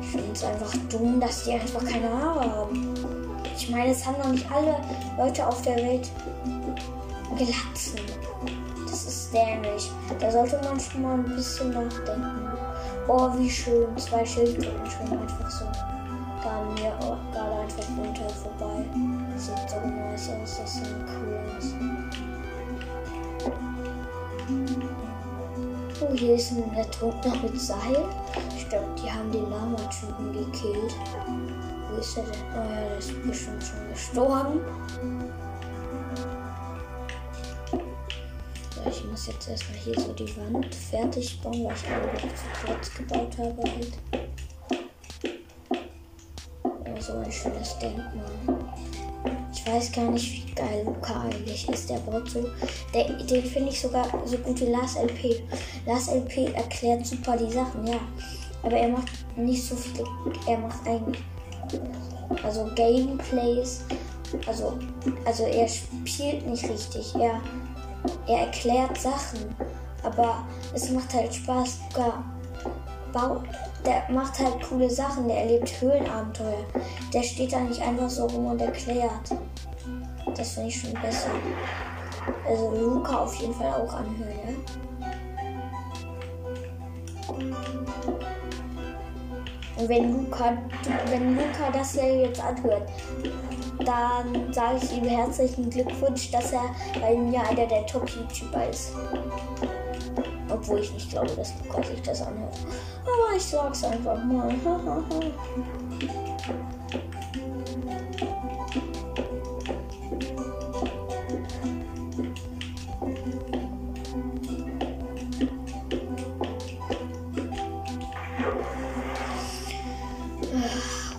Ich 0.00 0.08
finde 0.10 0.32
es 0.32 0.44
einfach 0.44 0.74
dumm, 0.90 1.20
dass 1.20 1.44
die 1.44 1.52
einfach 1.52 1.84
keine 1.84 2.10
Haare 2.10 2.56
haben. 2.56 2.94
Ich 3.56 3.70
meine, 3.70 3.90
es 3.90 4.06
haben 4.06 4.18
noch 4.18 4.30
nicht 4.30 4.50
alle 4.50 4.76
Leute 5.16 5.46
auf 5.46 5.60
der 5.62 5.76
Welt 5.76 6.10
Glatzen. 7.36 8.00
Das 8.84 9.04
ist 9.04 9.32
dämlich. 9.32 9.90
Da 10.18 10.30
sollte 10.30 10.60
man 10.64 10.80
schon 10.80 11.02
mal 11.02 11.14
ein 11.14 11.24
bisschen 11.24 11.70
nachdenken. 11.70 12.47
Oh, 13.10 13.30
wie 13.38 13.48
schön. 13.48 13.96
Zwei 13.96 14.22
Schildkröten 14.22 14.86
schwimmen 14.86 15.22
einfach 15.22 15.50
so. 15.50 15.64
Gerade 16.42 16.70
mir 16.74 16.92
gerade 17.32 17.60
einfach 17.60 17.88
runter 17.96 18.28
vorbei. 18.28 18.84
Das 19.32 19.46
sieht 19.46 19.70
so 19.70 19.80
nice 19.80 20.28
aus. 20.28 20.58
Das 20.58 20.74
sieht 20.74 20.94
cool 21.08 21.40
aus. 21.56 21.74
Oh, 26.02 26.12
hier 26.14 26.34
ist 26.34 26.52
ein 26.52 26.74
Ertrunkener 26.74 27.36
mit 27.42 27.58
Seil. 27.58 28.04
Ich 28.54 28.68
glaube, 28.68 28.88
die 29.02 29.10
haben 29.10 29.32
den 29.32 29.48
Lama-Typen 29.48 30.32
gekillt. 30.32 30.94
Wo 31.90 31.96
ist 31.98 32.18
er 32.18 32.24
denn? 32.24 32.42
Oh 32.52 32.58
ja, 32.58 32.88
der 32.88 32.98
ist 32.98 33.22
bestimmt 33.26 33.64
schon 33.64 33.88
gestorben. 33.90 34.60
Ich 38.90 39.04
muss 39.04 39.26
jetzt 39.26 39.48
erstmal 39.48 39.78
hier 39.78 40.00
so 40.00 40.12
die 40.14 40.34
Wand 40.38 40.74
fertig 40.74 41.38
bauen, 41.42 41.64
weil 41.64 41.74
ich 41.74 41.90
alle 41.90 42.34
zu 42.34 42.64
kurz 42.64 42.94
gebaut 42.94 43.36
habe 43.36 43.62
halt. 43.62 43.92
Ja, 46.86 47.00
so 47.00 47.12
ein 47.18 47.30
schönes 47.30 47.78
Denkmal. 47.78 48.64
Ich 49.52 49.66
weiß 49.66 49.92
gar 49.92 50.10
nicht, 50.10 50.46
wie 50.46 50.54
geil 50.54 50.84
Luca 50.86 51.20
eigentlich 51.20 51.68
ist. 51.68 51.90
Der 51.90 51.98
baut 51.98 52.30
so. 52.30 52.48
Der, 52.94 53.12
den 53.12 53.44
finde 53.44 53.68
ich 53.70 53.80
sogar 53.80 54.06
so 54.24 54.38
gut 54.38 54.58
wie 54.60 54.66
Lars 54.66 54.96
LP. 54.96 55.42
Lars 55.84 56.08
LP 56.08 56.54
erklärt 56.54 57.06
super 57.06 57.36
die 57.36 57.52
Sachen, 57.52 57.86
ja. 57.86 58.00
Aber 58.62 58.76
er 58.76 58.88
macht 58.88 59.10
nicht 59.36 59.62
so 59.62 59.76
viele. 59.76 60.04
Er 60.46 60.58
macht 60.58 60.86
eigentlich. 60.86 61.22
Also 62.42 62.70
Gameplays. 62.74 63.84
Also, 64.46 64.78
also 65.26 65.44
er 65.44 65.68
spielt 65.68 66.46
nicht 66.46 66.64
richtig. 66.68 67.14
Er 67.16 67.42
er 68.26 68.46
erklärt 68.46 68.98
Sachen, 68.98 69.54
aber 70.02 70.44
es 70.74 70.90
macht 70.90 71.12
halt 71.14 71.34
Spaß. 71.34 71.78
Luca 71.94 72.24
baut, 73.12 73.42
der 73.84 74.04
macht 74.10 74.38
halt 74.38 74.62
coole 74.68 74.90
Sachen, 74.90 75.28
der 75.28 75.38
erlebt 75.38 75.80
Höhlenabenteuer. 75.80 76.64
Der 77.12 77.22
steht 77.22 77.52
da 77.52 77.60
nicht 77.60 77.80
einfach 77.80 78.08
so 78.08 78.26
rum 78.26 78.46
und 78.46 78.60
erklärt. 78.60 79.30
Das 80.36 80.52
finde 80.52 80.68
ich 80.68 80.80
schon 80.80 80.92
besser. 80.94 81.30
Also 82.46 82.70
Luca 82.70 83.20
auf 83.20 83.34
jeden 83.36 83.54
Fall 83.54 83.72
auch 83.72 83.94
anhören, 83.94 84.38
ja? 84.46 84.54
Und 89.76 89.88
wenn 89.88 90.12
Luca, 90.12 90.58
wenn 91.08 91.36
Luca 91.36 91.70
das 91.72 91.94
ja 91.94 92.04
jetzt 92.04 92.42
anhört, 92.42 92.90
dann 93.84 94.52
sage 94.52 94.78
ich 94.82 94.96
ihm 94.96 95.04
herzlichen 95.04 95.70
Glückwunsch, 95.70 96.30
dass 96.30 96.52
er 96.52 96.74
bei 97.00 97.14
mir 97.14 97.40
einer 97.42 97.66
der 97.66 97.86
Top-YouTuber 97.86 98.68
ist. 98.68 98.92
Obwohl 100.50 100.80
ich 100.80 100.92
nicht 100.92 101.10
glaube, 101.10 101.30
dass 101.36 101.52
Luca 101.62 101.82
sich 101.82 102.02
das 102.02 102.22
anhört. 102.22 102.56
Aber 103.02 103.36
ich 103.36 103.44
sag's 103.44 103.84
einfach 103.84 104.22
mal. 104.24 104.54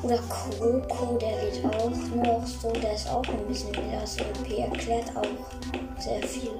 Oder 0.01 0.18
Kroko, 0.60 1.18
der 1.18 1.38
geht 1.39 1.64
auch 1.64 1.89
noch 1.89 2.45
so, 2.45 2.70
der 2.72 2.93
ist 2.93 3.10
auch 3.10 3.26
ein 3.30 3.47
bisschen 3.47 3.72
wie 3.72 3.95
das 3.95 4.18
OP, 4.20 4.49
erklärt 4.57 5.16
auch 5.16 6.01
sehr 6.01 6.22
viel. 6.22 6.51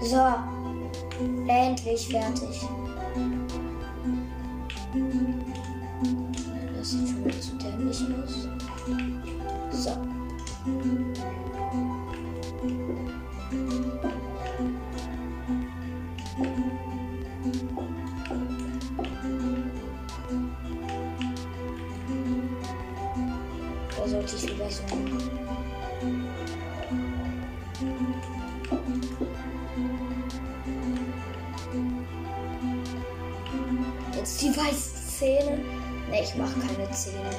So, 0.00 0.26
endlich 1.46 2.08
fertig. 2.08 2.62
Das 6.78 6.90
sieht 6.90 7.08
schon 7.08 7.24
wieder 7.26 7.40
zu 7.40 7.56
dämlich 7.58 8.02
aus. 8.24 8.49
Da 24.00 24.08
sollte 24.08 24.34
ich 24.34 24.48
lieber 24.48 24.70
so 24.70 24.82
machen. 24.84 25.30
Jetzt 34.16 34.40
die 34.40 34.56
weißen 34.56 35.06
Zähne. 35.06 35.58
Ne, 36.10 36.22
ich 36.22 36.34
mache 36.34 36.58
keine 36.60 36.90
Zähne. 36.92 37.30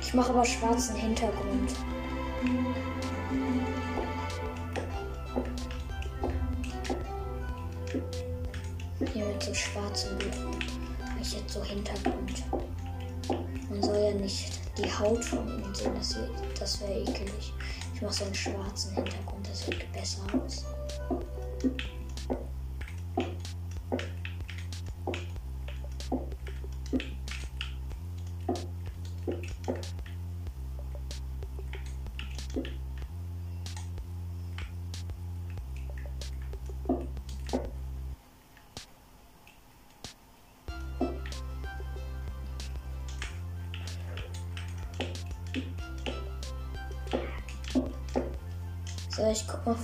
Ich 0.00 0.12
mache 0.12 0.30
aber 0.30 0.44
schwarzen 0.44 0.96
Hintergrund. 0.96 1.72
Hier 9.12 9.24
mit 9.26 9.40
so 9.40 9.54
schwarzem 9.54 10.18
Mache 10.18 11.20
ich 11.20 11.34
jetzt 11.34 11.52
so 11.54 11.62
Hintergrund. 11.62 12.42
Die 14.78 14.90
Haut 14.92 15.24
von 15.24 15.46
ihnen 15.48 15.74
sehen, 15.74 15.92
das, 15.96 16.16
wird- 16.16 16.30
das 16.60 16.80
wäre 16.80 17.00
ekelig. 17.00 17.52
Ich 17.94 18.02
mache 18.02 18.14
so 18.14 18.24
einen 18.24 18.34
schwarzen 18.34 18.94
Hintergrund, 18.94 19.48
das 19.48 19.66
sieht 19.66 19.92
besser 19.92 20.22
aus. 20.44 20.64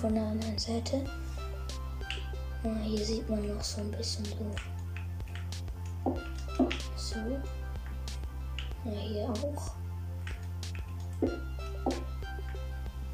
Von 0.09 0.15
der 0.15 0.25
anderen 0.25 0.59
Seite. 0.59 1.05
Ah, 2.65 2.83
hier 2.83 3.05
sieht 3.05 3.29
man 3.29 3.47
noch 3.47 3.63
so 3.63 3.83
ein 3.83 3.91
bisschen 3.91 4.25
so. 4.25 4.55
So. 6.97 7.19
Ja, 8.87 8.99
hier 8.99 9.29
auch. 9.29 9.75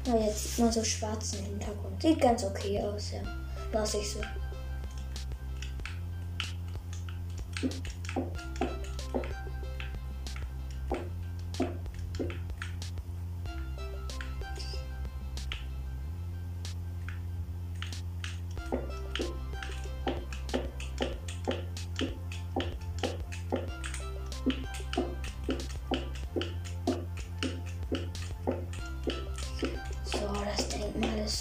Ja, 0.07 0.15
jetzt 0.15 0.55
sieht 0.55 0.59
man 0.63 0.71
so 0.71 0.81
schwarzen 0.85 1.43
Hintergrund. 1.43 2.01
Sieht 2.01 2.21
ganz 2.21 2.45
okay 2.45 2.81
aus, 2.81 3.11
ja. 3.11 3.19
Lass 3.73 3.95
ich. 3.95 4.11
So, 4.11 4.21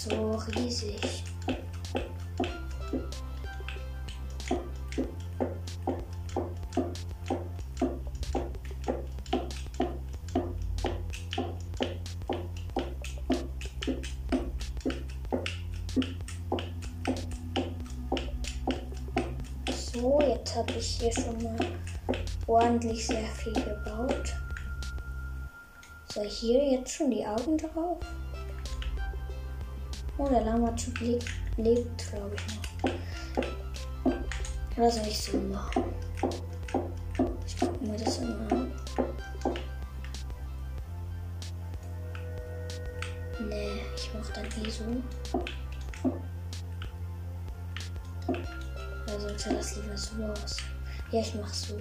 so 0.05 0.38
riesig. 0.55 1.24
So, 19.70 20.20
jetzt 20.20 20.55
habe 20.55 20.72
ich 20.72 20.86
hier 20.86 21.12
schon 21.12 21.42
mal 21.42 21.57
ordentlich 22.46 23.07
sehr 23.07 23.24
viel 23.28 23.55
gebaut. 23.55 24.34
So, 26.12 26.22
hier 26.22 26.72
jetzt 26.72 26.92
schon 26.92 27.11
die 27.11 27.24
Augen 27.24 27.57
drauf. 27.57 28.00
Oh, 30.24 30.28
der 30.30 30.40
Lama-Typ 30.40 31.00
lebt, 31.00 31.26
lebt 31.58 32.10
glaube 32.10 32.34
ich, 32.34 32.46
noch. 32.82 32.92
Oder 34.74 34.90
soll 34.90 35.06
ich 35.06 35.20
so 35.20 35.36
machen? 35.36 35.84
Ich 37.46 37.60
gucke 37.60 37.84
mir 37.84 37.98
das 37.98 38.18
immer 38.18 38.50
an. 38.50 38.72
Nee, 43.50 43.82
ich 43.94 44.10
mach 44.14 44.30
dann 44.30 44.46
eh 44.46 44.70
so. 44.70 44.84
Oder 48.26 49.20
sollte 49.20 49.54
das 49.54 49.76
lieber 49.76 49.98
so 49.98 50.24
aus? 50.24 50.56
Ja, 51.10 51.20
ich 51.20 51.34
mach 51.34 51.52
so. 51.52 51.78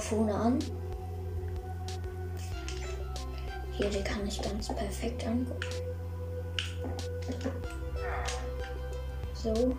Dorfhuhn 0.00 0.30
an. 0.30 0.58
Hier, 3.72 3.90
die 3.90 4.02
kann 4.02 4.26
ich 4.26 4.40
ganz 4.40 4.68
perfekt 4.68 5.26
angucken. 5.26 5.60
So. 9.34 9.76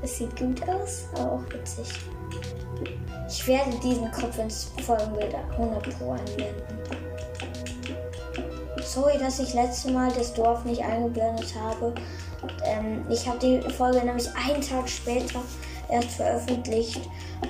Das 0.00 0.16
sieht 0.16 0.36
gut 0.36 0.62
aus, 0.68 1.06
aber 1.14 1.32
auch 1.32 1.52
witzig. 1.52 1.88
Ich 3.28 3.46
werde 3.46 3.70
diesen 3.82 4.10
Kopf 4.10 4.38
ins 4.38 4.70
Folgenbild 4.86 5.34
100 5.34 5.98
Pro 5.98 6.12
anwenden. 6.12 6.62
Sorry, 8.82 9.18
dass 9.18 9.38
ich 9.38 9.52
letztes 9.54 9.90
Mal 9.92 10.10
das 10.16 10.32
Dorf 10.32 10.64
nicht 10.64 10.82
eingeblendet 10.82 11.54
habe. 11.54 11.94
Ähm, 12.64 13.04
ich 13.10 13.28
habe 13.28 13.38
die 13.38 13.60
Folge 13.70 13.98
nämlich 14.04 14.28
einen 14.34 14.62
Tag 14.62 14.88
später 14.88 15.40
erst 15.90 16.12
veröffentlicht 16.12 17.00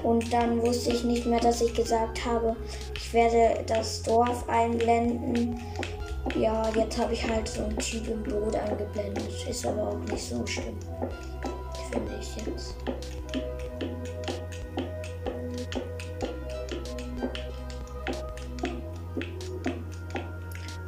und 0.03 0.33
dann 0.33 0.61
wusste 0.63 0.93
ich 0.93 1.05
nicht 1.05 1.27
mehr, 1.27 1.41
dass 1.41 1.61
ich 1.61 1.75
gesagt 1.75 2.25
habe, 2.25 2.57
ich 2.97 3.13
werde 3.13 3.65
das 3.67 4.03
Dorf 4.03 4.49
einblenden. 4.49 5.61
Ja, 6.37 6.69
jetzt 6.75 6.99
habe 6.99 7.13
ich 7.13 7.29
halt 7.29 7.49
so 7.49 7.65
einen 7.65 7.79
Typ 7.79 8.09
im 8.09 8.23
Boot 8.23 8.55
eingeblendet. 8.55 9.47
Ist 9.49 9.65
aber 9.65 9.89
auch 9.89 9.99
nicht 10.11 10.29
so 10.29 10.47
schlimm. 10.47 10.79
Finde 11.91 12.19
ich 12.21 12.37
jetzt. 12.37 12.77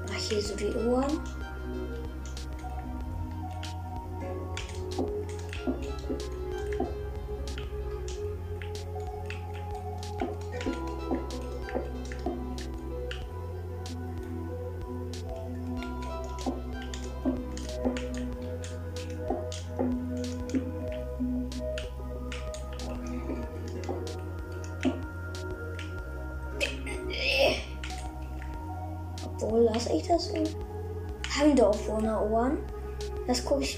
Mach 0.07 0.15
hier 0.15 0.43
so 0.43 0.55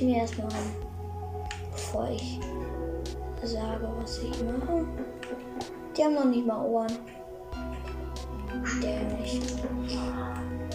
Ich 0.03 0.09
mir 0.09 0.17
erstmal 0.17 0.49
an, 0.49 0.75
bevor 1.71 2.11
ich 2.11 2.41
sage, 3.41 3.89
was 4.01 4.19
ich 4.19 4.43
mache. 4.43 4.85
Die 5.97 6.03
haben 6.03 6.15
noch 6.15 6.25
nicht 6.25 6.45
mal 6.45 6.61
Ohren. 6.67 6.91
Dämlich. 8.83 9.41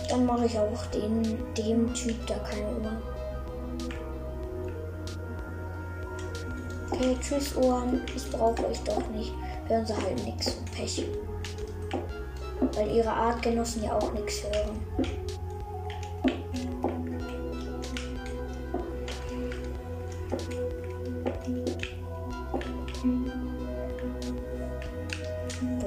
Dann 0.09 0.25
mache 0.25 0.45
ich 0.45 0.57
auch 0.57 0.85
den, 0.93 1.23
dem 1.55 1.93
Typ 1.93 2.25
da 2.25 2.35
keine 2.35 2.67
Ohren. 2.67 3.01
Okay, 6.89 7.17
tschüss 7.19 7.57
Ohren. 7.57 8.03
Das 8.13 8.23
brauche 8.23 8.63
ich 8.71 8.79
doch 8.83 9.09
nicht. 9.09 9.33
Hören 9.67 9.85
sie 9.85 9.93
halt 9.93 10.23
nichts. 10.23 10.55
Pech. 10.73 11.05
Weil 12.61 12.91
ihre 12.95 13.11
Artgenossen 13.11 13.83
ja 13.83 13.93
auch 13.93 14.13
nichts 14.13 14.41
hören. 14.43 15.26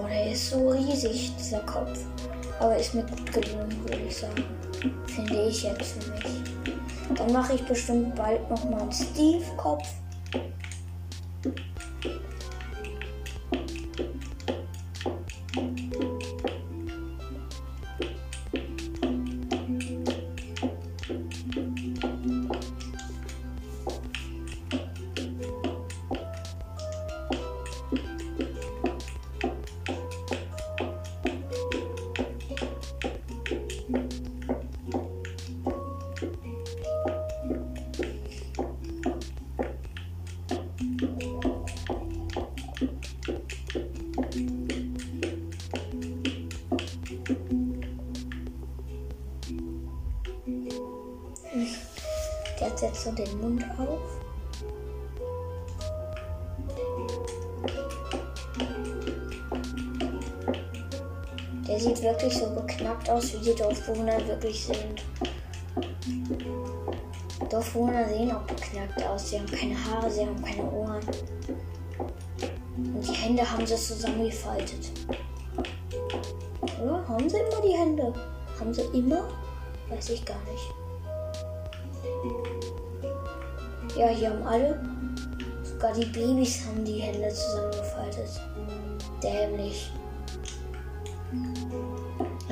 Boah, 0.01 0.09
der 0.09 0.33
ist 0.33 0.49
so 0.49 0.71
riesig, 0.71 1.31
dieser 1.39 1.61
Kopf. 1.61 1.99
Aber 2.59 2.75
ist 2.77 2.95
mir 2.95 3.03
gut 3.03 3.33
gelungen, 3.33 3.77
würde 3.85 4.01
ich 4.09 4.17
sagen. 4.17 4.45
Finde 5.07 5.43
ich 5.43 5.63
jetzt 5.63 5.93
für 5.93 6.11
mich. 6.11 6.43
Dann 7.15 7.33
mache 7.33 7.55
ich 7.55 7.63
bestimmt 7.67 8.15
bald 8.15 8.49
nochmal 8.49 8.81
einen 8.81 8.93
Steve-Kopf. 8.93 9.87
Aus, 63.21 63.35
wie 63.35 63.51
die 63.51 63.55
Dorfbewohner 63.55 64.27
wirklich 64.27 64.65
sind. 64.65 65.05
Dorfbewohner 67.51 68.09
sehen 68.09 68.33
auch 68.33 68.43
beknackt 68.43 69.03
aus. 69.05 69.29
Sie 69.29 69.39
haben 69.39 69.47
keine 69.47 69.77
Haare, 69.85 70.11
sie 70.11 70.27
haben 70.27 70.43
keine 70.43 70.71
Ohren. 70.71 71.03
Und 72.79 73.07
die 73.07 73.13
Hände 73.13 73.51
haben 73.51 73.67
sie 73.67 73.77
zusammengefaltet. 73.77 74.91
Oder? 76.83 77.07
Haben 77.07 77.29
sie 77.29 77.37
immer 77.37 77.61
die 77.63 77.77
Hände? 77.77 78.15
Haben 78.59 78.73
sie 78.73 78.83
immer? 78.95 79.29
Weiß 79.91 80.09
ich 80.09 80.25
gar 80.25 80.39
nicht. 80.51 80.75
Ja, 83.97 84.09
hier 84.09 84.31
haben 84.31 84.47
alle. 84.47 84.81
Sogar 85.63 85.93
die 85.93 86.07
Babys 86.07 86.65
haben 86.65 86.85
die 86.85 87.01
Hände 87.01 87.29
zusammengefaltet. 87.29 88.41
Dämlich. 89.23 89.91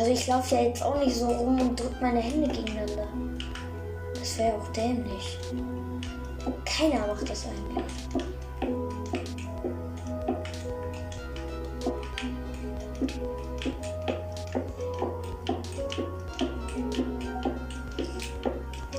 Also 0.09 0.21
ich 0.23 0.27
laufe 0.27 0.55
ja 0.55 0.63
jetzt 0.63 0.83
auch 0.83 0.99
nicht 0.99 1.17
so 1.17 1.27
rum 1.27 1.61
und 1.61 1.79
drücke 1.79 1.97
meine 2.01 2.21
Hände 2.21 2.49
gegeneinander. 2.49 3.07
Das 4.15 4.39
wäre 4.39 4.55
auch 4.57 4.69
dämlich. 4.69 5.39
Keiner 6.65 7.07
macht 7.09 7.29
das 7.29 7.45
eigentlich. 7.45 7.85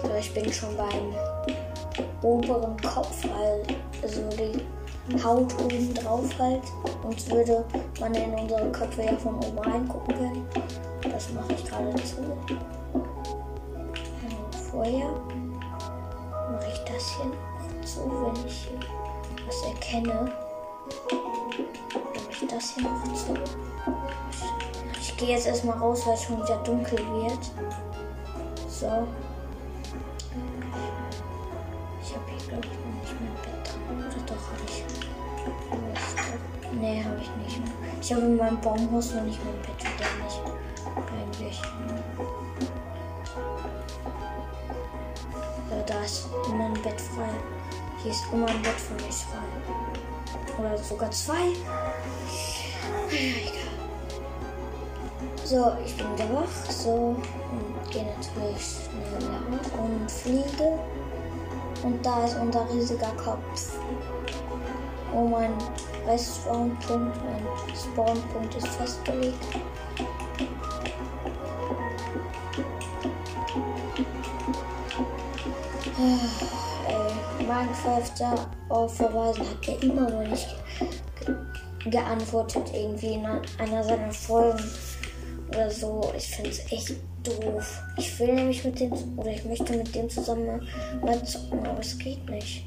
So, 0.04 0.10
ich 0.20 0.34
bin 0.36 0.54
schon 0.54 0.78
beim 0.78 1.16
oberen 2.22 2.78
Kopf, 2.82 3.26
also 4.04 4.22
die 4.38 5.24
Haut 5.24 5.60
oben 5.60 5.92
drauf 5.96 6.30
halt. 6.38 6.62
Sonst 7.02 7.32
würde 7.32 7.66
man 8.00 8.14
in 8.14 8.32
unsere 8.36 8.72
Köpfe 8.72 9.06
ja 9.06 9.18
von 9.18 9.38
oben 9.38 9.58
reingucken 9.58 10.16
können. 10.16 10.48
Das 11.20 11.34
mache 11.34 11.52
ich 11.52 11.66
gerade 11.66 11.94
zu. 11.96 12.22
Also 14.24 14.38
vorher 14.72 15.10
mache 16.50 16.72
ich 16.72 16.80
das 16.86 17.04
hier 17.18 17.26
noch 17.26 17.86
zu, 17.86 18.00
wenn 18.10 18.48
ich 18.48 18.70
hier 18.70 18.80
was 19.46 19.62
erkenne. 19.64 20.32
Mache 21.12 22.30
ich 22.32 22.48
das 22.48 22.70
hier 22.70 22.84
noch 22.84 23.04
zu. 23.14 23.34
Ich 24.98 25.18
gehe 25.18 25.32
jetzt 25.36 25.48
erstmal 25.48 25.78
raus, 25.78 26.08
weil 26.08 26.14
es 26.14 26.24
schon 26.24 26.38
wieder 26.38 26.56
dunkel 26.64 26.98
wird. 26.98 27.52
So. 28.70 29.06
Ich 32.02 32.16
habe 32.16 32.26
hier, 32.30 32.48
glaube 32.48 32.66
ich, 32.66 32.78
noch 32.80 32.94
nicht 33.02 33.14
mein 33.20 33.36
Bett 33.44 33.62
dran. 33.68 33.82
Oder 33.98 34.22
doch, 34.26 34.44
habe 34.54 34.64
ich. 34.66 34.86
Nee, 36.80 37.04
habe 37.04 37.20
ich 37.20 37.30
nicht. 37.44 37.62
Ich 38.02 38.14
habe 38.14 38.22
in 38.22 38.38
meinem 38.38 38.62
Baumhaus 38.62 39.14
noch 39.16 39.24
nicht 39.24 39.44
mein 39.44 39.62
Bett 39.64 39.79
Hier 48.02 48.12
ist 48.12 48.24
immer 48.32 48.48
ein 48.48 48.62
Bett 48.62 48.80
für 48.80 48.94
mich 48.94 49.26
frei. 49.26 50.58
Oder 50.58 50.78
sogar 50.78 51.12
zwei. 51.12 51.50
Egal. 53.12 53.70
So, 55.44 55.74
ich 55.86 55.98
bin 55.98 56.14
wieder 56.14 56.34
wach. 56.34 56.72
So, 56.72 56.92
und 56.92 57.92
gehe 57.92 58.06
natürlich 58.06 58.78
schnell 58.86 59.30
nach 59.50 59.80
und 59.80 60.10
fliege. 60.10 60.80
Und 61.84 62.06
da 62.06 62.26
ist 62.26 62.38
unser 62.38 62.70
riesiger 62.72 63.12
Kopf. 63.18 63.74
Oh, 65.14 65.28
mein 65.28 65.54
Restspawnpunkt, 66.06 67.18
mein 67.26 67.76
Spawnpunkt 67.76 68.56
ist 68.56 68.68
festgelegt. 68.68 69.44
Äh, 75.98 76.39
Minecrafter 77.60 78.50
auf 78.70 78.96
Verweisen 78.96 79.50
hat 79.50 79.68
er 79.68 79.84
immer 79.84 80.10
noch 80.10 80.28
nicht 80.28 80.48
ge 81.26 81.36
geantwortet, 81.92 82.64
irgendwie 82.74 83.14
in 83.14 83.26
einer 83.26 83.84
seiner 83.84 84.12
Folgen 84.12 84.64
oder 85.50 85.70
so. 85.70 86.12
Ich 86.16 86.28
finde 86.28 86.50
es 86.50 86.72
echt 86.72 86.96
doof. 87.24 87.82
Ich 87.98 88.20
will 88.20 88.34
nämlich 88.34 88.64
mit 88.66 88.80
dem, 88.80 88.92
oder 89.18 89.32
ich 89.32 89.46
möchte 89.46 89.74
mit 89.74 89.96
dem 89.96 90.10
zusammen 90.10 90.68
mal 91.02 91.24
zocken, 91.24 91.66
aber 91.66 91.80
es 91.80 91.98
geht 91.98 92.30
nicht. 92.30 92.66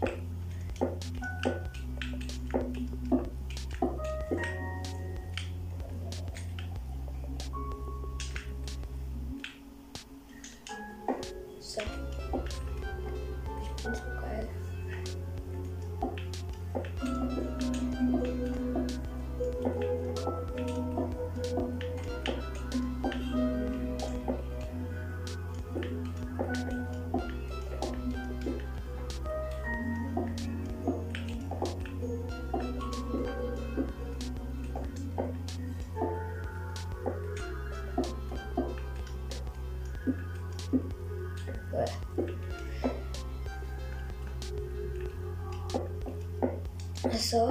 So. 47.33 47.49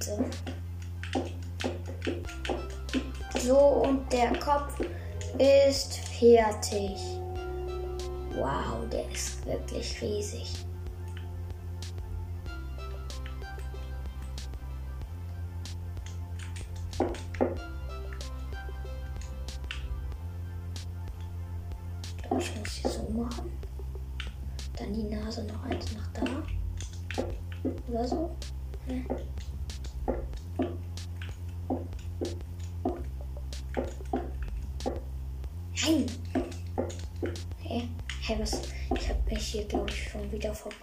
So. 0.00 0.24
So, 3.40 3.58
und 3.58 4.12
der 4.12 4.38
Kopf 4.38 4.78
ist 5.38 5.96
fertig. 6.18 6.98
Wow, 8.36 8.86
der 8.92 9.10
ist 9.10 9.46
wirklich 9.46 10.02
riesig. 10.02 10.63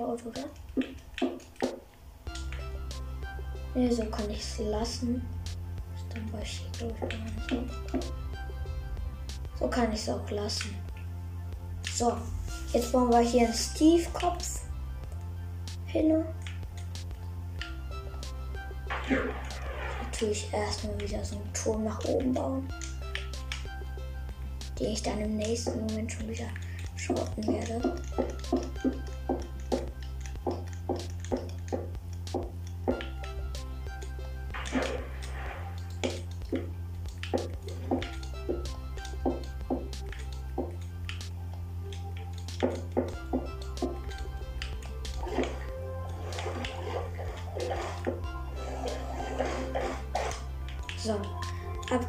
Verbaut, 0.01 0.25
oder? 0.25 0.43
Ne, 3.73 3.91
so 3.91 4.05
kann 4.05 4.29
ich 4.29 4.39
es 4.39 4.59
lassen. 4.59 5.25
Dann 6.13 6.33
war 6.33 6.41
ich 6.41 6.65
hier, 6.77 6.87
glaube 6.89 6.95
ich, 6.99 7.09
gar 7.09 7.19
nicht 7.59 7.73
so. 9.59 9.67
Kann 9.67 9.91
ich 9.91 9.99
es 9.99 10.09
auch 10.09 10.29
lassen. 10.31 10.75
So, 11.93 12.17
jetzt 12.73 12.91
bauen 12.91 13.09
wir 13.09 13.19
hier 13.19 13.45
einen 13.45 13.53
Steve-Kopf 13.53 14.61
hin. 15.85 16.25
Natürlich 20.03 20.51
erstmal 20.51 20.99
wieder 20.99 21.23
so 21.23 21.35
einen 21.35 21.53
Turm 21.53 21.83
nach 21.83 22.03
oben 22.05 22.33
bauen 22.33 22.67
die 24.81 24.87
ich 24.87 25.03
dann 25.03 25.19
im 25.19 25.37
nächsten 25.37 25.79
Moment 25.79 26.11
schon 26.11 26.27
wieder 26.27 26.47
schrotten 26.95 27.47
werde. 27.47 27.95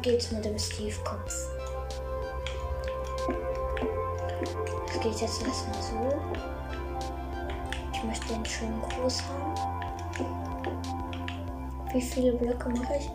Ab 0.03 0.09
geht's 0.09 0.31
mit 0.31 0.43
dem 0.43 0.59
Steve-Kopf. 0.59 1.49
geht 5.01 5.21
jetzt 5.21 5.41
erstmal 5.45 5.81
so. 5.81 6.21
Ich 7.93 8.03
möchte 8.03 8.33
den 8.33 8.45
schön 8.45 8.81
groß 8.81 9.23
haben. 9.23 9.55
Wie 11.93 12.01
viele 12.01 12.33
Blöcke 12.33 12.69
mache 12.69 12.95
ich? 12.99 13.09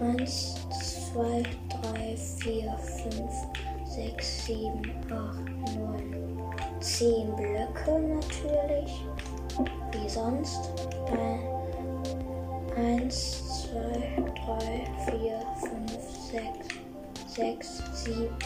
Eins, 0.00 0.54
zwei, 0.70 1.42
drei, 1.68 2.16
vier, 2.16 2.76
fünf, 2.78 3.32
sechs, 3.84 4.46
sieben, 4.46 4.82
acht, 5.10 5.76
neun, 5.76 6.42
zehn 6.80 7.36
Blöcke 7.36 7.98
natürlich. 7.98 9.04
Wie 9.92 10.08
sonst. 10.08 10.70
Eins, 12.76 13.68
zwei, 13.70 14.16
drei, 14.44 14.86
vier, 15.04 15.51
fünf, 16.32 17.28
sechs, 17.28 17.82
sechs, 17.92 18.04
sieben, 18.04 18.36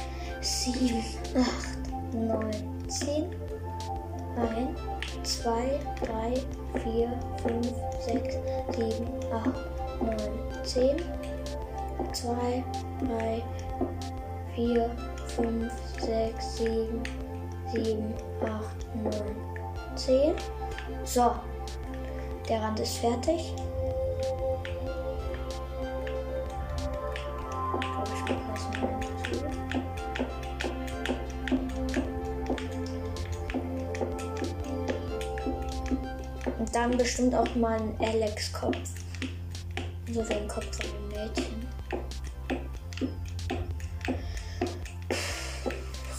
sieben, 0.42 1.02
acht. 1.40 1.76
9, 2.12 2.50
10. 2.88 3.30
1, 4.36 4.76
2, 5.22 5.80
3, 6.02 6.34
4, 6.82 7.08
5, 7.42 7.74
6, 8.04 8.38
7, 8.76 9.06
8, 9.32 9.54
9, 10.00 10.16
10. 10.64 10.96
2, 12.12 12.64
3, 13.00 13.42
4, 14.54 14.90
5, 15.36 15.72
6, 16.00 16.56
7, 16.56 17.02
7, 17.72 18.14
8, 18.42 18.94
9, 19.02 19.12
10. 19.96 20.34
So, 21.04 21.34
der 22.48 22.62
Rand 22.62 22.80
ist 22.80 22.98
fertig. 22.98 23.54
Bestimmt 37.06 37.36
auch 37.36 37.54
mal 37.54 37.78
ein 37.80 37.94
Alex-Kopf. 38.00 38.76
So 40.12 40.28
wie 40.28 40.34
ein 40.34 40.48
Kopf 40.48 40.66
von 40.76 40.86
einem 40.90 41.30
Mädchen. 41.30 41.68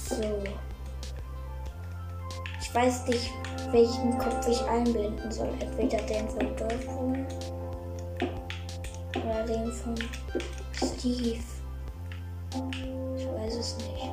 So. 0.08 0.44
Ich 2.62 2.74
weiß 2.74 3.08
nicht, 3.08 3.32
welchen 3.74 4.18
Kopf 4.18 4.48
ich 4.48 4.64
einblenden 4.64 5.30
soll. 5.30 5.50
Entweder 5.60 5.98
den 6.04 6.30
von 6.30 6.56
Dortmund 6.56 7.36
oder 9.14 9.44
den 9.44 9.70
von 9.74 9.96
Steve. 10.72 11.44
Ich 13.18 13.28
weiß 13.28 13.56
es 13.56 13.76
nicht. 13.76 14.10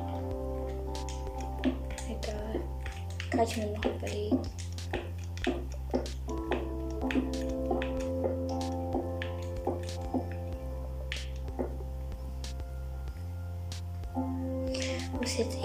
Egal. 2.09 2.61
Kann 3.29 3.43
ich 3.47 3.55
mir 3.55 3.67
noch 3.67 3.85
überlegen. 3.85 4.41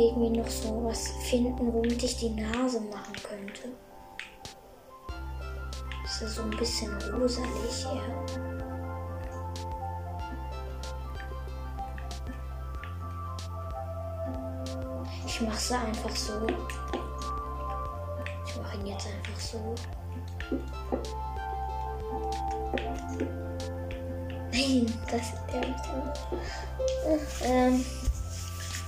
Irgendwie 0.00 0.38
noch 0.38 0.48
so 0.48 0.84
was 0.84 1.08
finden, 1.28 1.72
womit 1.72 2.02
ich 2.02 2.16
die 2.16 2.30
Nase 2.30 2.80
machen 2.80 3.14
könnte. 3.22 3.68
Das 6.02 6.22
ist 6.22 6.34
so 6.36 6.42
ein 6.42 6.50
bisschen 6.50 6.90
roselig 7.12 7.86
hier. 7.90 8.02
Ich 15.26 15.40
mache 15.42 15.58
sie 15.58 15.74
einfach 15.74 16.16
so. 16.16 16.46
Ich 18.46 18.56
mache 18.56 18.76
ihn 18.78 18.86
jetzt 18.86 19.06
einfach 19.06 19.40
so. 19.40 19.74
Nein, 24.52 24.92
das 25.10 25.20
ist 25.20 25.34
der 25.52 25.60
nicht. 25.60 25.84
Ähm. 27.42 27.84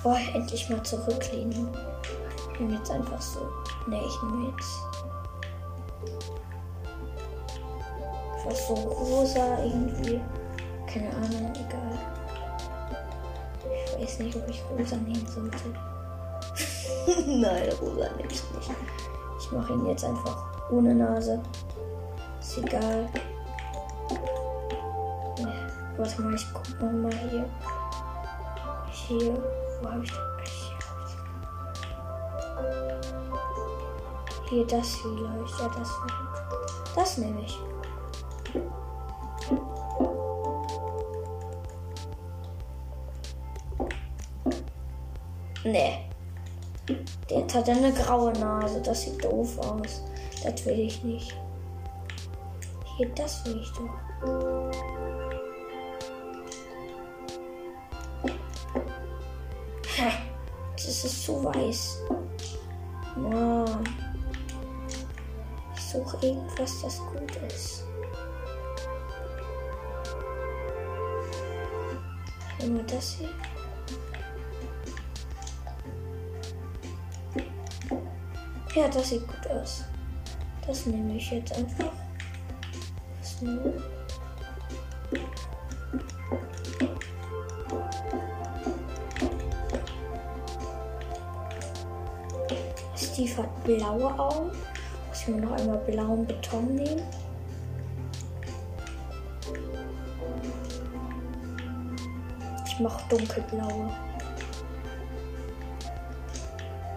Boah, 0.02 0.18
endlich 0.34 0.68
mal 0.68 0.82
zurücklehnen. 0.82 1.68
Ich 2.52 2.60
nehme 2.60 2.74
jetzt 2.74 2.90
einfach 2.90 3.20
so. 3.20 3.40
Ne, 3.86 4.00
ich 4.04 4.22
nehme 4.22 4.50
jetzt. 4.50 4.78
Einfach 8.34 8.56
so 8.56 8.74
rosa 8.74 9.58
irgendwie. 9.62 10.20
Keine 10.86 11.10
Ahnung, 11.10 11.52
egal. 11.54 11.98
Ich 13.96 14.02
weiß 14.02 14.18
nicht, 14.20 14.36
ob 14.36 14.48
ich 14.48 14.62
rosa 14.70 14.96
nehmen 14.96 15.26
sollte. 15.26 15.58
Nein, 17.26 17.68
rosa 17.80 18.08
nehme 18.16 18.30
ich 18.30 18.42
nicht. 18.54 18.70
Ich 19.38 19.52
mache 19.52 19.72
ihn 19.72 19.86
jetzt 19.86 20.04
einfach 20.04 20.70
ohne 20.70 20.94
Nase. 20.94 21.40
Ist 22.40 22.58
egal. 22.58 23.08
Warte 25.96 26.22
mal, 26.22 26.34
ich 26.34 26.46
guck 26.52 26.80
noch 26.80 26.90
mal 26.90 27.12
hier. 27.30 27.44
Hier. 28.90 29.42
Das? 29.82 30.10
Hier, 34.48 34.66
das 34.66 34.96
vielleicht. 34.96 35.60
Ja, 35.60 35.68
das 35.68 35.90
vielleicht. 35.90 36.96
Das 36.96 37.18
nehme 37.18 37.40
ich. 37.42 37.58
Nee. 45.64 45.98
Der 47.30 47.54
hat 47.54 47.68
eine 47.68 47.92
graue 47.92 48.32
Nase. 48.32 48.82
Das 48.82 49.02
sieht 49.02 49.24
doof 49.24 49.58
aus. 49.58 50.02
Das 50.42 50.66
will 50.66 50.80
ich 50.80 51.02
nicht. 51.02 51.34
Hier, 52.96 53.08
das 53.14 53.44
will 53.46 53.60
ich 53.60 53.72
doch. 53.72 55.21
Das 61.02 61.12
ist 61.12 61.24
zu 61.24 61.42
weiß. 61.42 61.98
Mann. 63.16 63.84
Ich 65.74 65.82
suche 65.82 66.16
irgendwas, 66.24 66.80
das 66.80 66.98
gut 66.98 67.36
ist. 67.48 67.82
Immer 72.60 72.84
das 72.84 73.16
hier. 73.18 73.28
Ja, 78.76 78.86
das 78.86 79.08
sieht 79.08 79.26
gut 79.26 79.50
aus. 79.50 79.82
Das 80.64 80.86
nehme 80.86 81.16
ich 81.16 81.32
jetzt 81.32 81.52
einfach. 81.56 81.92
Was 83.20 83.42
nur? 83.42 83.74
Steve 93.22 93.42
hat 93.42 93.64
blaue 93.64 94.18
Augen. 94.18 94.50
Muss 95.08 95.20
ich 95.20 95.28
mir 95.28 95.42
noch 95.42 95.52
einmal 95.52 95.78
blauen 95.78 96.26
Beton 96.26 96.74
nehmen. 96.74 97.02
Ich 102.66 102.80
mache 102.80 103.08
dunkelblaue. 103.08 103.90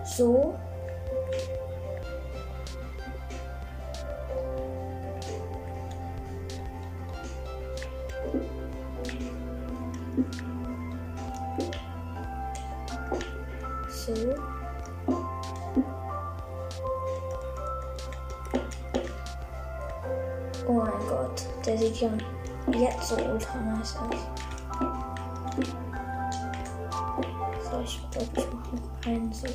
So. 0.03 0.55
Nice 23.61 23.95
aus. 23.97 24.15
So, 27.69 27.81
ich 27.81 28.01
glaube, 28.11 28.29
ich 28.35 28.53
mache 28.53 28.75
noch 28.75 29.05
einen 29.05 29.33
so. 29.33 29.47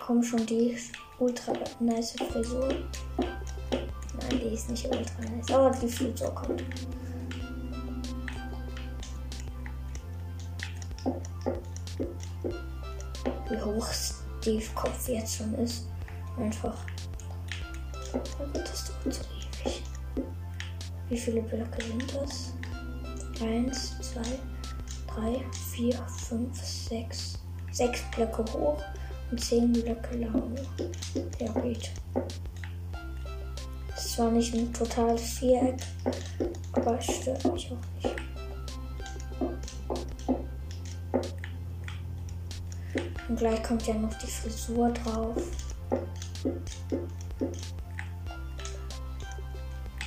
Komm 0.00 0.22
schon, 0.22 0.46
die 0.46 0.76
ultra 1.18 1.52
nice 1.80 2.14
Frisur. 2.30 2.68
Nein, 2.68 4.30
die 4.30 4.54
ist 4.54 4.70
nicht 4.70 4.86
ultra 4.86 5.22
nice, 5.30 5.50
aber 5.50 5.70
die 5.70 5.88
Frisur 5.88 6.34
kommt. 6.34 6.62
Wie 13.50 13.60
hoch 13.62 13.88
Steve 13.92 14.64
Kopf 14.74 15.08
jetzt 15.08 15.36
schon 15.36 15.54
ist. 15.54 15.86
Einfach. 16.38 16.76
Oh 18.14 18.46
das 18.52 18.84
dauert 18.86 19.14
so 19.14 19.22
ewig. 19.64 19.82
Wie 21.08 21.18
viele 21.18 21.42
Blöcke 21.42 21.82
sind 21.82 22.14
das? 22.14 22.52
Eins, 23.40 23.94
zwei, 24.00 24.38
drei, 25.06 25.44
vier, 25.70 25.94
fünf, 26.28 26.60
sechs. 26.60 27.38
Sechs 27.70 28.00
Blöcke 28.14 28.44
hoch 28.52 28.82
und 29.30 29.40
zehn 29.40 29.72
Blöcke 29.72 30.16
lang. 30.18 30.54
Ja, 31.38 31.52
geht. 31.60 31.92
Ist 33.94 34.12
zwar 34.14 34.30
nicht 34.32 34.52
ein 34.54 34.72
totales 34.72 35.22
Viereck, 35.22 35.80
aber 36.72 36.98
es 36.98 37.04
stört 37.04 37.52
mich 37.52 37.70
auch 37.70 38.02
nicht. 38.02 38.16
Und 43.28 43.38
gleich 43.38 43.62
kommt 43.62 43.86
ja 43.86 43.94
noch 43.94 44.14
die 44.14 44.26
Frisur 44.26 44.90
drauf. 44.90 45.42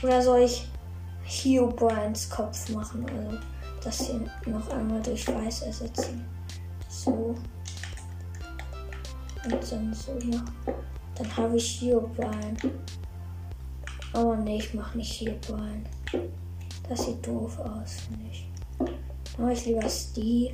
Oder 0.03 0.21
soll 0.21 0.41
ich 0.41 0.70
Hugh 1.32 1.67
Bryans 1.75 2.29
Kopf 2.29 2.69
machen? 2.69 3.05
Also 3.09 3.38
das 3.84 4.01
hier 4.01 4.21
noch 4.45 4.69
einmal 4.69 5.01
durch 5.01 5.27
Weiß 5.27 5.63
ersetzen. 5.63 6.25
So. 6.89 7.36
Und 9.43 9.71
dann 9.71 9.93
so 9.93 10.13
noch. 10.25 10.43
Dann 11.15 11.38
habe 11.38 11.57
ich 11.57 11.82
Hugh 11.82 12.07
Bryan. 12.15 12.57
Oh 14.13 14.36
ne, 14.36 14.57
ich 14.57 14.73
mache 14.73 14.97
nicht 14.97 15.21
Hugh 15.21 15.39
Bryan. 15.47 15.86
Das 16.89 17.05
sieht 17.05 17.25
doof 17.25 17.57
aus, 17.59 18.01
finde 18.01 18.25
ich. 18.29 18.49
Dann 18.77 19.45
mache 19.45 19.53
ich 19.53 19.65
lieber 19.65 19.89
Steve. 19.89 20.51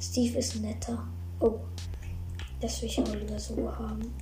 Steve 0.00 0.38
ist 0.38 0.56
netter. 0.56 1.06
Oh. 1.40 1.60
Das 2.60 2.80
will 2.82 2.88
ich 2.88 3.00
auch 3.00 3.14
lieber 3.14 3.38
so 3.38 3.56
haben. 3.78 4.14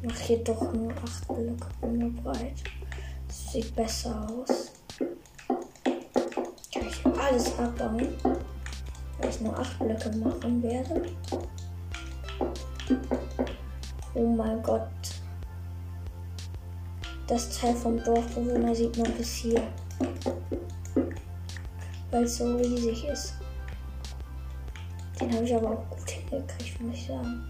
Ich 0.00 0.08
mache 0.08 0.22
hier 0.22 0.44
doch 0.44 0.72
nur 0.72 0.92
8 0.92 1.28
Blöcke 1.28 2.10
breit. 2.22 2.62
Sieht 3.50 3.74
besser 3.74 4.26
aus. 4.30 4.72
Kann 4.98 6.86
ich 6.86 7.06
alles 7.06 7.58
abbauen, 7.58 8.14
weil 8.22 9.30
ich 9.30 9.40
nur 9.40 9.58
8 9.58 9.78
Blöcke 9.78 10.10
machen 10.18 10.62
werde. 10.62 11.06
Oh 14.14 14.26
mein 14.26 14.62
Gott. 14.62 14.82
Das 17.26 17.58
Teil 17.58 17.74
vom 17.74 18.04
Dorfbewohner 18.04 18.74
sieht 18.74 18.98
man 18.98 19.12
bis 19.14 19.36
hier. 19.36 19.62
Weil 22.10 22.24
es 22.24 22.36
so 22.36 22.54
riesig 22.54 23.06
ist. 23.06 23.34
Den 25.18 25.32
habe 25.34 25.44
ich 25.44 25.54
aber 25.54 25.70
auch 25.70 25.88
gut 25.88 26.10
hingekriegt, 26.10 26.80
muss 26.82 26.94
ich 26.94 27.06
sagen. 27.06 27.44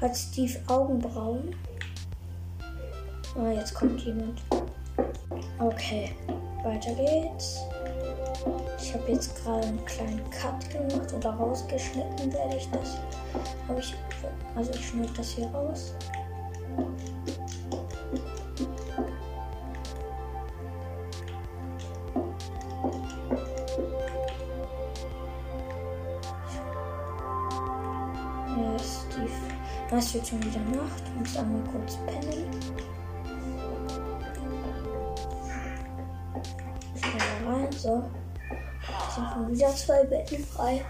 Hat 0.00 0.16
Steve 0.16 0.60
Augenbrauen? 0.68 1.56
Ah, 3.36 3.50
jetzt 3.50 3.74
kommt 3.74 4.00
jemand. 4.02 4.40
Okay, 5.58 6.12
weiter 6.62 6.94
geht's. 6.94 7.58
Ich 8.80 8.94
habe 8.94 9.10
jetzt 9.10 9.42
gerade 9.42 9.66
einen 9.66 9.84
kleinen 9.84 10.22
Cut 10.30 10.70
gemacht 10.70 11.12
oder 11.12 11.30
rausgeschnitten 11.30 12.32
werde 12.32 12.56
ich 12.56 12.68
das. 12.70 12.96
Habe 13.66 13.80
ich, 13.80 13.94
also 14.54 14.70
ich 14.70 14.88
schneide 14.88 15.12
das 15.16 15.30
hier 15.30 15.48
raus. 15.48 15.94
Ja, 28.56 28.78
Steve. 28.78 29.28
Es 29.90 30.14
wird 30.14 30.26
schon 30.26 30.44
wieder 30.44 30.60
Nacht. 30.60 31.02
Ich 31.04 31.20
muss 31.20 31.36
einmal 31.36 31.62
kurz 31.72 31.96
pennen. 32.06 32.93
So. 37.84 38.02
Jetzt 38.80 39.14
sind 39.14 39.26
schon 39.30 39.52
wieder 39.52 39.68
zwei 39.76 40.04
Betten 40.04 40.42
frei. 40.42 40.82